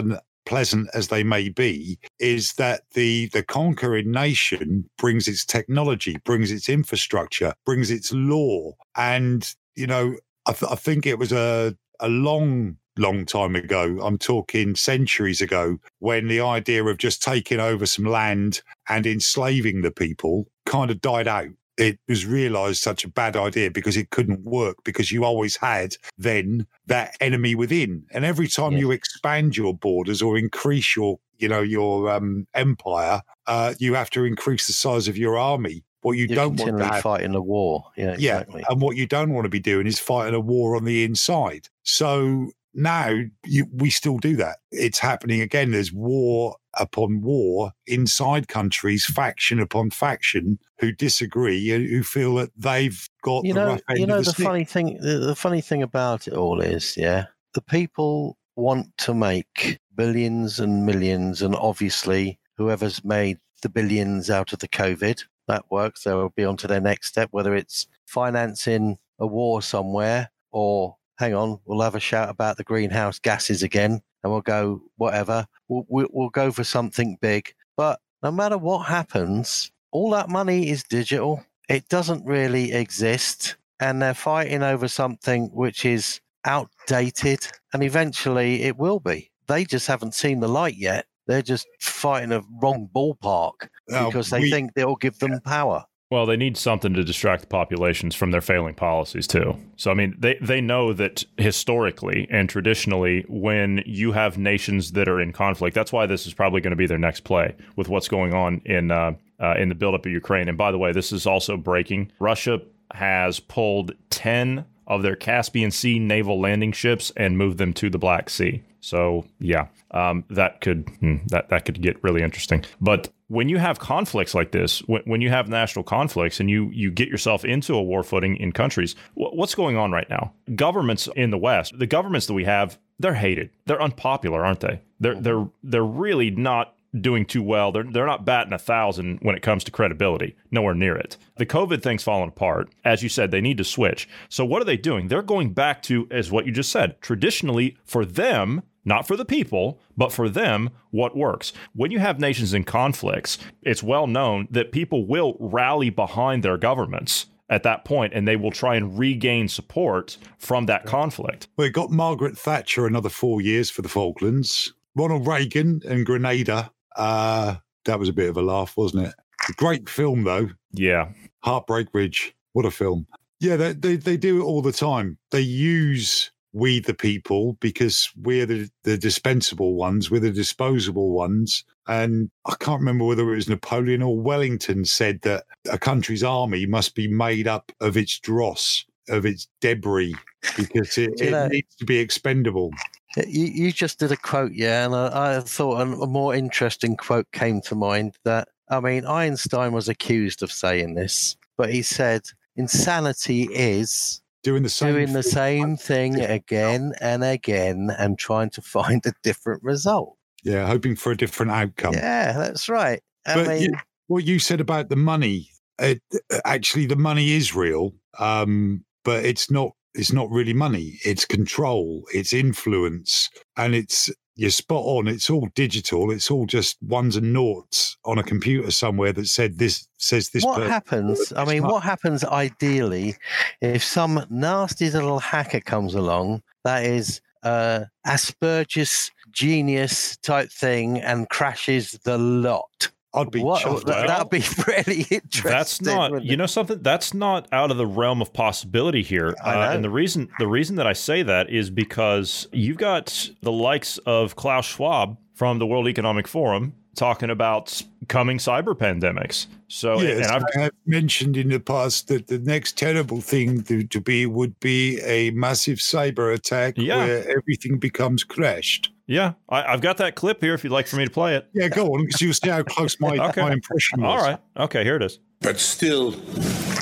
[0.46, 6.52] unpleasant as they may be, is that the the conquering nation brings its technology, brings
[6.52, 10.16] its infrastructure, brings its law, and you know
[10.46, 15.42] I, th- I think it was a a long long time ago i'm talking centuries
[15.42, 20.90] ago when the idea of just taking over some land and enslaving the people kind
[20.90, 25.12] of died out it was realized such a bad idea because it couldn't work because
[25.12, 28.82] you always had then that enemy within and every time Yes.
[28.82, 34.10] you expand your borders or increase your you know your um, empire uh, you have
[34.12, 37.34] to increase the size of your army what you You're don't want to have fighting
[37.34, 37.86] a war.
[37.98, 40.84] Yeah, yeah, and what you don't want to be doing is fighting a war on
[40.84, 41.68] the inside.
[41.82, 43.16] So now
[43.46, 44.58] you, we still do that.
[44.72, 45.72] It's happening again.
[45.72, 52.52] There's war upon war inside countries, faction upon faction, who disagree and who feel that
[52.58, 54.98] they've got you the know, you know the, the funny thing.
[55.00, 60.60] The, the funny thing about it all is, yeah, the people want to make billions
[60.60, 66.04] and millions, and obviously, whoever's made the billions out of the COVID, that works.
[66.04, 71.34] They'll be on to their next step, whether it's financing a war somewhere or hang
[71.34, 75.48] on, we'll have a shout about the greenhouse gases again, and we'll go whatever.
[75.68, 77.54] We'll, we'll, we'll go for something big.
[77.78, 81.44] But no matter what happens, all that money is digital.
[81.70, 88.78] It doesn't really exist, and they're fighting over something which is outdated, and eventually it
[88.78, 89.32] will be.
[89.48, 91.06] They just haven't seen the light yet.
[91.28, 93.68] They're just fighting a wrong ballpark
[94.08, 95.86] because they we- think they'll give them power.
[96.12, 99.58] Well, they need something to distract the populations from their failing policies too.
[99.76, 105.10] So I mean, they they know that historically and traditionally when you have nations that
[105.10, 107.90] are in conflict, that's why this is probably going to be their next play with
[107.90, 110.48] what's going on in uh, uh, in the buildup of Ukraine.
[110.48, 112.12] And by the way, this is also breaking.
[112.20, 112.62] Russia
[112.94, 117.98] has pulled 10 of their Caspian Sea naval landing ships and moved them to the
[117.98, 118.62] Black Sea.
[118.80, 122.64] So yeah, um, that could hmm, that that could get really interesting.
[122.80, 126.70] But when you have conflicts like this, when, when you have national conflicts and you
[126.72, 130.34] you get yourself into a war footing in countries, wh- what's going on right now?
[130.56, 133.50] Governments in the West, the governments that we have, they're hated.
[133.66, 134.82] They're unpopular, aren't they?
[135.00, 137.72] They're they're they're really not doing too well.
[137.72, 140.36] They're they're not batting a thousand when it comes to credibility.
[140.52, 141.18] Nowhere near it.
[141.38, 142.70] The COVID thing's falling apart.
[142.84, 144.08] As you said, they need to switch.
[144.30, 145.08] So what are they doing?
[145.08, 149.26] They're going back to, as what you just said, traditionally for them, not for the
[149.26, 151.52] people, but for them, what works.
[151.74, 156.58] When you have nations in conflicts, it's well known that people will rally behind their
[156.58, 161.48] governments at that point and they will try and regain support from that conflict.
[161.58, 164.74] Well, it got Margaret Thatcher another four years for the Falklands.
[164.96, 166.72] Ronald Reagan and Grenada.
[166.96, 167.56] Uh,
[167.86, 169.14] that was a bit of a laugh, wasn't it?
[169.58, 170.50] Great film, though.
[170.72, 171.10] Yeah.
[171.44, 172.36] Heartbreak Ridge.
[172.54, 173.06] What a film.
[173.40, 175.18] Yeah, they, they, they do it all the time.
[175.32, 181.66] They use we the people because we're the, the dispensable ones, we're the disposable ones.
[181.86, 186.66] And I can't remember whether it was Napoleon or Wellington said that a country's army
[186.66, 190.16] must be made up of its dross, of its debris,
[190.56, 192.72] because it, it know- needs to be expendable.
[193.18, 196.96] You, you just did a quote, yeah, and I, I thought a, a more interesting
[196.96, 198.16] quote came to mind.
[198.24, 202.24] That I mean, Einstein was accused of saying this, but he said,
[202.58, 205.32] "Insanity is Doing the same doing the thing.
[205.32, 211.12] same thing again and again and trying to find a different result." Yeah, hoping for
[211.12, 211.96] a different outcome.
[211.96, 213.02] Yeah, that's right.
[213.26, 213.78] I But mean, you-
[214.08, 216.00] what you said about the money, it,
[216.46, 219.72] actually, the money is real, um, but it's not.
[219.98, 221.00] It's not really money.
[221.04, 222.04] It's control.
[222.14, 225.08] It's influence, and it's you're spot on.
[225.08, 226.12] It's all digital.
[226.12, 230.44] It's all just ones and noughts on a computer somewhere that said this says this.
[230.44, 231.34] what per- happens?
[231.36, 233.16] I mean, what happens ideally
[233.62, 241.30] if some nasty little hacker comes along that is uh, Asperger's genius type thing and
[241.30, 242.90] crashes the lot?
[243.16, 243.86] I'd be What, chuffed.
[243.86, 245.52] that, Well, would be really interesting.
[245.52, 249.36] That's not, you know, something that's not out of the realm of possibility here.
[249.44, 253.52] Uh, and the reason, the reason that I say that is because you've got the
[253.52, 259.48] likes of Klaus Schwab from the World Economic Forum talking about coming cyber pandemics.
[259.68, 263.64] So, Yes, and I've, I have mentioned in the past that the next terrible thing
[263.64, 266.98] to, to be would be a massive cyber attack Yeah.
[266.98, 268.92] where everything becomes crashed.
[269.08, 271.48] yeah, I, I've got that clip here if you'd like for me to play it.
[271.54, 273.42] Yeah, go on, because you'll see how close my, Okay.
[273.42, 274.10] my impression was.
[274.22, 274.40] All right.
[274.58, 275.20] Okay, here it is.
[275.42, 276.14] but still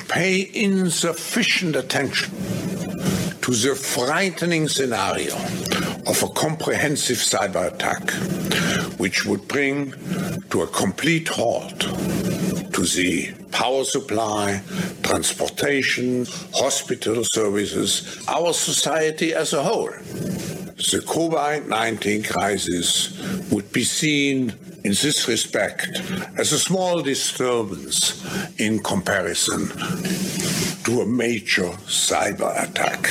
[0.08, 2.30] pay insufficient attention
[3.44, 5.34] to the frightening scenario
[6.06, 8.10] of a comprehensive cyber attack,
[8.98, 9.92] which would bring
[10.48, 14.62] to a complete halt to the power supply,
[15.02, 16.24] transportation,
[16.54, 19.90] hospital services, our society as a whole.
[19.90, 23.12] The COVID 19 crisis
[23.50, 24.54] would be seen
[24.84, 25.88] in this respect
[26.36, 28.22] as a small disturbance
[28.60, 29.68] in comparison
[30.84, 33.02] to a major cyber attack.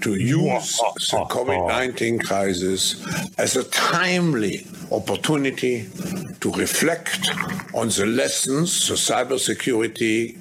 [0.00, 0.78] To use
[1.10, 3.04] the COVID 19 crisis
[3.36, 5.86] as a timely opportunity
[6.40, 7.28] to reflect
[7.74, 10.36] on the lessons the cybersecurity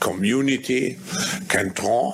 [0.00, 0.98] community
[1.48, 2.12] can draw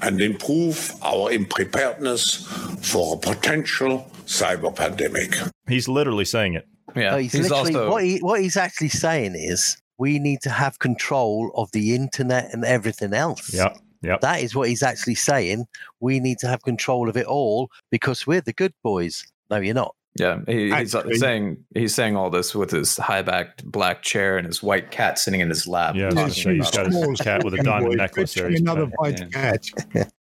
[0.00, 2.46] and improve our preparedness
[2.80, 5.36] for a potential cyber pandemic.
[5.68, 6.66] He's literally saying it.
[6.96, 10.78] Yeah, Oh, he's, literally what, he, what he's actually saying is we need to have
[10.78, 13.52] control of the internet and everything else.
[13.54, 13.74] Yeah.
[14.02, 14.20] Yep.
[14.20, 15.66] That is what he's actually saying.
[16.00, 19.24] We need to have control of it all because we're the good boys.
[19.48, 19.94] No, you're not.
[20.18, 24.36] Yeah, he, he's Actually- saying he's saying all this with his high backed black chair
[24.36, 25.94] and his white cat sitting in his lap.
[25.94, 28.34] Yeah, I talking was gonna say, he's about got his cat with a diamond necklace
[28.34, 28.48] there.
[28.48, 29.16] Another playing.
[29.20, 29.64] white cat.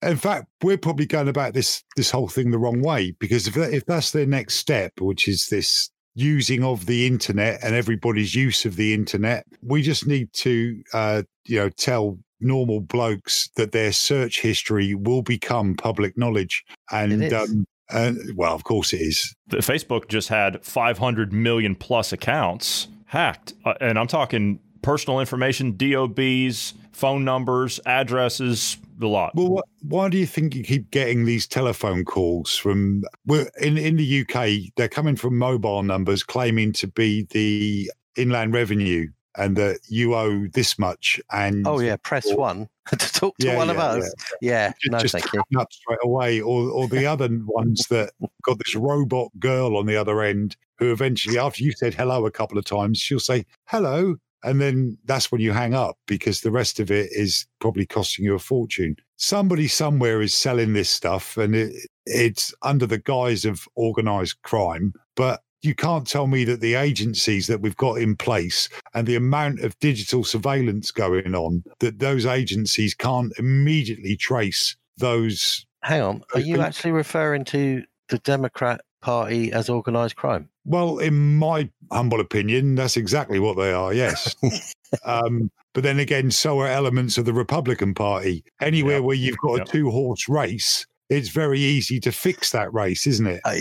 [0.02, 3.54] In fact, we're probably going about this this whole thing the wrong way because if
[3.54, 8.34] that, if that's their next step, which is this using of the internet and everybody's
[8.34, 13.72] use of the internet, we just need to uh, you know tell normal blokes that
[13.72, 16.64] their search history will become public knowledge.
[16.90, 17.32] And is.
[17.32, 19.34] um and well of course it is.
[19.48, 25.76] The- Facebook just had 500 million plus accounts hacked, uh, and I'm talking personal information,
[25.76, 29.32] DOBs, phone numbers, addresses, the lot.
[29.34, 33.02] Well, wh- why do you think you keep getting these telephone calls from?
[33.26, 38.54] Well, in in the UK, they're coming from mobile numbers claiming to be the inland
[38.54, 41.18] revenue and that you owe this much.
[41.32, 41.96] And Oh, yeah.
[41.96, 44.12] Press Or- one to talk to Yeah, one of us.
[44.42, 44.72] Yeah.
[44.82, 45.42] ju- No, just thank you.
[45.58, 48.12] up straight away, or or the other ones that
[48.44, 52.30] got this robot girl on the other end who eventually, after you said hello a
[52.30, 54.16] couple of times, she'll say hello.
[54.44, 58.24] And then that's when you hang up because the rest of it is probably costing
[58.24, 58.96] you a fortune.
[59.16, 61.72] Somebody somewhere is selling this stuff and it,
[62.06, 64.92] it's under the guise of organized crime.
[65.14, 69.14] But you can't tell me that the agencies that we've got in place and the
[69.14, 75.64] amount of digital surveillance going on, that those agencies can't immediately trace those.
[75.82, 76.22] Hang on.
[76.34, 80.48] Are you actually referring to the Democrat Party as organized crime?
[80.64, 84.34] Well, in my humble opinion, that's exactly what they are, yes.
[85.04, 88.44] um, but then again, so are elements of the Republican Party.
[88.60, 89.04] Anywhere Yep.
[89.04, 89.66] where you've got Yep.
[89.68, 93.40] a two horse race, it's very easy to fix that race, isn't it?
[93.44, 93.54] Uh,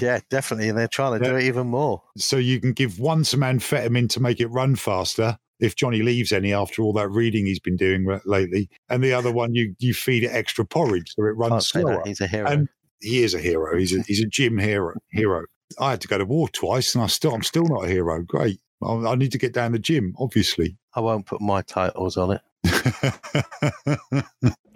[0.00, 0.68] yeah, definitely.
[0.68, 2.02] And they're trying to do it even more.
[2.18, 5.38] So you can give one some amphetamine to make it run faster.
[5.60, 9.30] If Johnny leaves any after all that reading he's been doing lately, and the other
[9.30, 12.02] one you you feed it extra porridge so it Can't runs slower.
[12.06, 12.48] He's a hero.
[12.50, 12.68] And
[13.00, 13.76] he is a hero.
[13.78, 14.94] He's a he's a gym hero.
[15.12, 15.44] Hero.
[15.78, 18.22] I had to go to war twice, and I still I'm still not a hero.
[18.22, 18.60] Great.
[18.82, 20.76] I, I need to get down the gym, obviously.
[20.94, 22.40] I won't put my titles on it.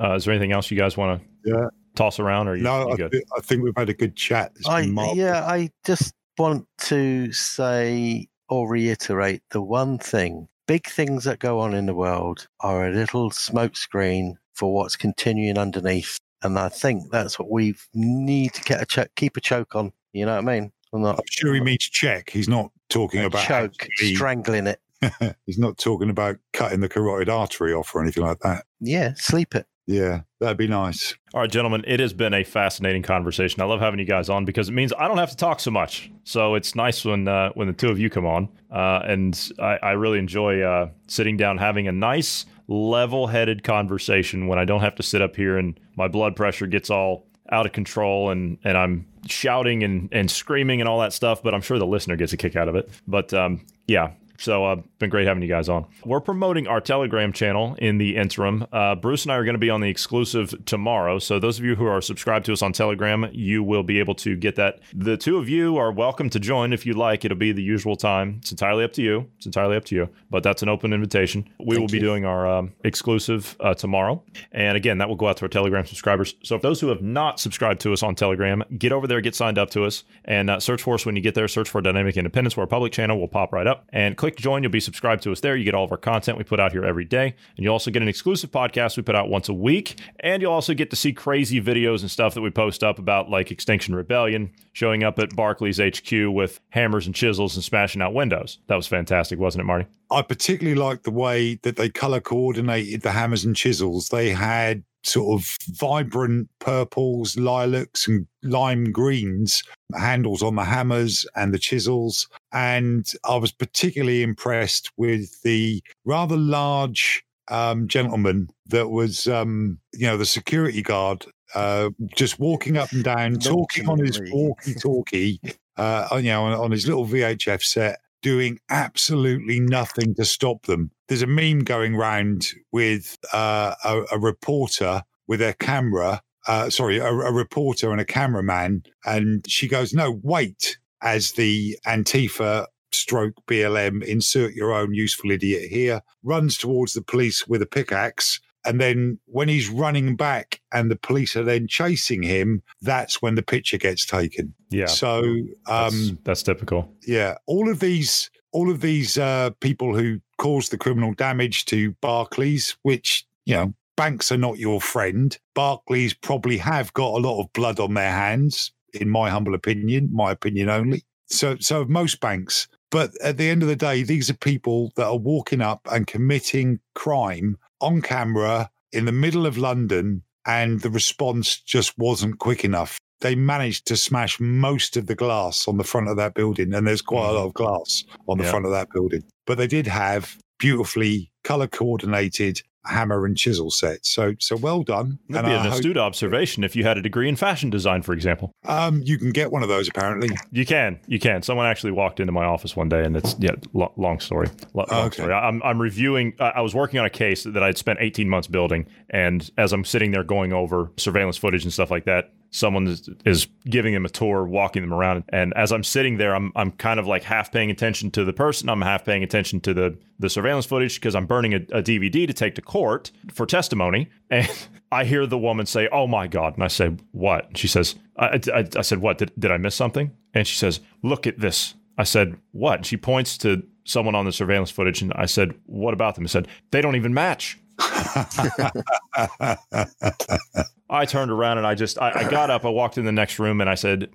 [0.00, 1.68] Uh, is there anything else you guys want to Yeah.
[1.94, 3.14] toss around, or you, no, you I, good?
[3.36, 4.52] I think we've had a good chat.
[4.56, 4.80] It's I
[5.14, 11.60] yeah, I just want to say or reiterate the one thing: big things that go
[11.60, 17.10] on in the world are a little smokescreen for what's continuing underneath, and I think
[17.10, 19.92] that's what we need to get a cho- keep a choke on.
[20.12, 20.72] You know what I mean?
[20.92, 22.30] I'm not I'm sure he means check.
[22.30, 24.80] He's not talking about choke, actually- strangling it.
[25.46, 28.64] he's not talking about cutting the carotid artery off or anything like that.
[28.80, 29.66] Yeah, sleep it.
[29.86, 31.14] Yeah, that'd be nice.
[31.34, 33.60] All right, gentlemen, it has been a fascinating conversation.
[33.60, 35.70] I love having you guys on because it means I don't have to talk so
[35.70, 36.10] much.
[36.24, 39.78] So it's nice when uh, when the two of you come on, uh, and I,
[39.82, 44.94] I really enjoy uh, sitting down, having a nice, level-headed conversation when I don't have
[44.96, 48.76] to sit up here and my blood pressure gets all out of control and and
[48.76, 51.42] I'm shouting and and screaming and all that stuff.
[51.42, 52.88] But I'm sure the listener gets a kick out of it.
[53.06, 55.86] But um, yeah, so uh, been great having you guys on.
[56.04, 58.66] We're promoting our Telegram channel in the interim.
[58.72, 61.18] Uh, Bruce and I are going to be on the exclusive tomorrow.
[61.18, 64.14] So those of you who are subscribed to us on Telegram, you will be able
[64.16, 64.80] to get that.
[64.92, 67.24] The two of you are welcome to join if you like.
[67.24, 68.38] It'll be the usual time.
[68.40, 69.28] It's entirely up to you.
[69.36, 70.08] It's entirely up to you.
[70.30, 71.48] But that's an open invitation.
[71.58, 74.22] We will be doing our um, exclusive uh, tomorrow,
[74.52, 76.34] and again, that will go out to our Telegram subscribers.
[76.42, 79.34] So if those who have not subscribed to us on Telegram, get over there, get
[79.34, 81.48] signed up to us, and uh, search for us when you get there.
[81.48, 84.62] Search for Dynamic Independence, where our public channel We'll pop right up, and click join.
[84.62, 85.54] You'll be subscribed to us there.
[85.54, 87.90] You get all of our content we put out here every day, and you'll also
[87.90, 90.96] get an exclusive podcast we put out once a week, and you'll also get to
[90.96, 95.18] see crazy videos and stuff that we post up about like Extinction Rebellion, showing up
[95.18, 98.60] at Barclays HQ with hammers and chisels and smashing out windows.
[98.68, 99.84] That was fantastic, wasn't it, Marty?
[100.10, 104.08] I particularly like the way that they color coordinated the hammers and chisels.
[104.08, 109.62] They had sort of vibrant purples, lilacs, and lime greens
[109.96, 112.28] handles on the hammers and the chisels.
[112.52, 120.06] And I was particularly impressed with the rather large um, gentleman that was, um, you
[120.06, 125.40] know, the security guard, uh, just walking up and down, talking on his walkie-talkie,
[125.76, 130.90] uh, you know, on, on his little VHF set, doing absolutely nothing to stop them.
[131.08, 136.98] There's a meme going round with uh, a, a, reporter with a camera, uh, sorry,
[136.98, 143.34] a, a reporter and a cameraman, and she goes, "No, wait!" As the Antifa stroke
[143.46, 148.40] BLM, insert your own useful idiot here, runs towards the police with a pickaxe.
[148.64, 153.34] And then when he's running back and the police are then chasing him, that's when
[153.34, 154.54] the picture gets taken.
[154.70, 154.86] Yeah.
[154.86, 156.90] So um, that's, that's typical.
[157.06, 157.36] Yeah.
[157.46, 162.76] All of these all of these uh, people who caused the criminal damage to Barclays,
[162.82, 165.36] which, you know, banks are not your friend.
[165.54, 170.08] Barclays probably have got a lot of blood on their hands, in my humble opinion,
[170.12, 171.04] my opinion only.
[171.26, 172.68] So, so most banks.
[172.92, 176.06] But at the end of the day, these are people that are walking up and
[176.06, 182.64] committing crime on camera in the middle of London, and the response just wasn't quick
[182.64, 182.98] enough.
[183.20, 186.86] They managed to smash most of the glass on the front of that building, and
[186.86, 187.36] there's quite a mm-hmm.
[187.36, 188.50] lot of glass on the Yeah.
[188.50, 189.22] front of that building.
[189.46, 194.10] But they did have beautifully color coordinated hammer and chisel sets.
[194.10, 195.18] So, so well done.
[195.28, 197.70] That'd And be I an hope- astute observation if you had a degree in fashion
[197.70, 198.52] design, for example.
[198.66, 200.30] um, you can get one of those apparently.
[200.52, 201.42] You can, you can.
[201.42, 204.48] Someone actually walked into my office one day, and it's yeah, lo- long story.
[204.74, 205.16] Lo- long Okay.
[205.22, 205.32] story.
[205.32, 206.34] I'm I'm reviewing.
[206.38, 209.72] Uh, I was working on a case that I'd spent 18 months building, and as
[209.72, 214.04] I'm sitting there going over surveillance footage and stuff like that, someone is, giving them
[214.04, 217.24] a tour, walking them around, and as I'm sitting there, I'm I'm kind of like
[217.24, 220.94] half paying attention to the person, I'm half paying attention to the the surveillance footage
[220.94, 224.48] because I'm burning a, a DVD to take to court for testimony, and
[224.92, 227.96] I hear the woman say, "Oh my god!" and I say, "What?" And she says,
[228.16, 229.18] I, I, I said, "What?
[229.18, 232.86] Did, did I miss something?" And she says, "Look at this." I said, "What?" And
[232.86, 236.28] she points to someone on the surveillance footage, and I said, "What about them?" I
[236.28, 237.58] said, "They don't even match."
[240.90, 243.38] I turned around and I just I, I got up, I walked in the next
[243.38, 244.10] room, and I said,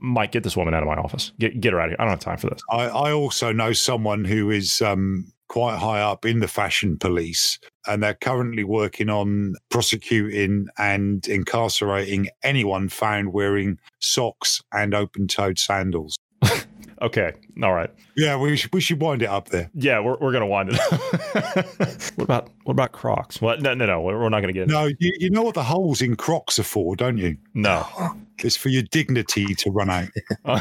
[0.00, 1.32] "Mike, get this woman out of my office.
[1.38, 1.96] Get get her out of here.
[2.00, 5.78] I don't have time for this." I, I also know someone who is um, quite
[5.78, 12.88] high up in the fashion police, and they're currently working on prosecuting and incarcerating anyone
[12.88, 16.16] found wearing socks and open-toed sandals.
[17.02, 17.32] Okay,
[17.62, 17.90] all right.
[18.16, 19.70] Yeah, we should, we should wind it up there.
[19.74, 20.80] Yeah, we're, we're gonna wind it.
[20.80, 21.66] up.
[22.16, 23.40] what about what about Crocs?
[23.40, 23.60] What?
[23.60, 24.00] No, no, no.
[24.00, 26.58] We're we're not gonna get into No, you, you know what the holes in Crocs
[26.58, 27.36] are for, don't you?
[27.54, 27.86] no.
[28.38, 30.08] It's for your dignity to run out.
[30.44, 30.54] All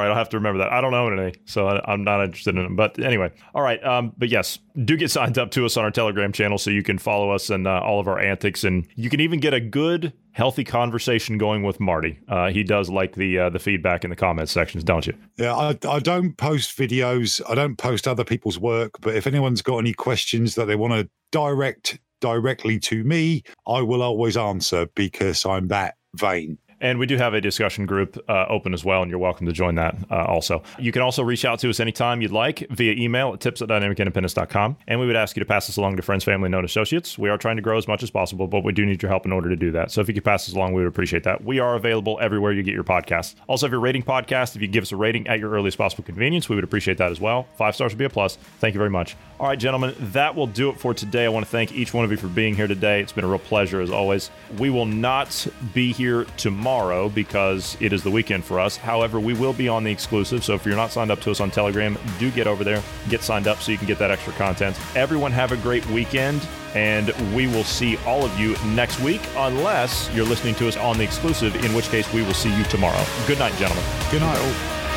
[0.00, 0.72] right, I'll have to remember that.
[0.72, 2.76] I don't own any, so I, I'm not interested in them.
[2.76, 3.82] But anyway, all right.
[3.84, 6.82] Um, but yes, do get signed up to us on our Telegram channel so you
[6.82, 9.60] can follow us and uh, all of our antics, and you can even get a
[9.60, 12.18] good, healthy conversation going with Marty.
[12.28, 15.14] Uh, he does like the uh, the feedback in the comments sections, don't you?
[15.36, 17.40] Yeah, I, I don't post videos.
[17.48, 19.00] I don't post other people's work.
[19.00, 23.82] But if anyone's got any questions that they want to direct directly to me, I
[23.82, 26.58] will always answer because I'm that vain.
[26.80, 29.52] And we do have a discussion group uh, open as well, and you're welcome to
[29.52, 30.62] join that uh, also.
[30.78, 33.68] You can also reach out to us anytime you'd like via email at tips at
[33.68, 34.76] dynamicindependence.com.
[34.86, 37.18] And we would ask you to pass this along to friends, family, and known associates.
[37.18, 39.26] We are trying to grow as much as possible, but we do need your help
[39.26, 39.90] in order to do that.
[39.90, 41.44] So if you could pass this along, we would appreciate that.
[41.44, 43.34] We are available everywhere you get your podcasts.
[43.48, 46.04] Also, if you're rating podcast, if you give us a rating at your earliest possible
[46.04, 47.48] convenience, we would appreciate that as well.
[47.56, 48.36] Five stars would be a plus.
[48.60, 49.16] Thank you very much.
[49.40, 51.24] All right, gentlemen, that will do it for today.
[51.24, 53.00] I want to thank each one of you for being here today.
[53.00, 54.30] It's been a real pleasure as always.
[54.58, 56.67] We will not be here tomorrow
[57.14, 58.76] because it is the weekend for us.
[58.76, 60.44] However, we will be on the exclusive.
[60.44, 63.22] So if you're not signed up to us on Telegram, do get over there, get
[63.22, 64.78] signed up so you can get that extra content.
[64.94, 70.10] Everyone have a great weekend, and we will see all of you next week, unless
[70.14, 73.02] you're listening to us on the exclusive, in which case we will see you tomorrow.
[73.26, 73.84] Good night, gentlemen.
[74.10, 74.87] Good night.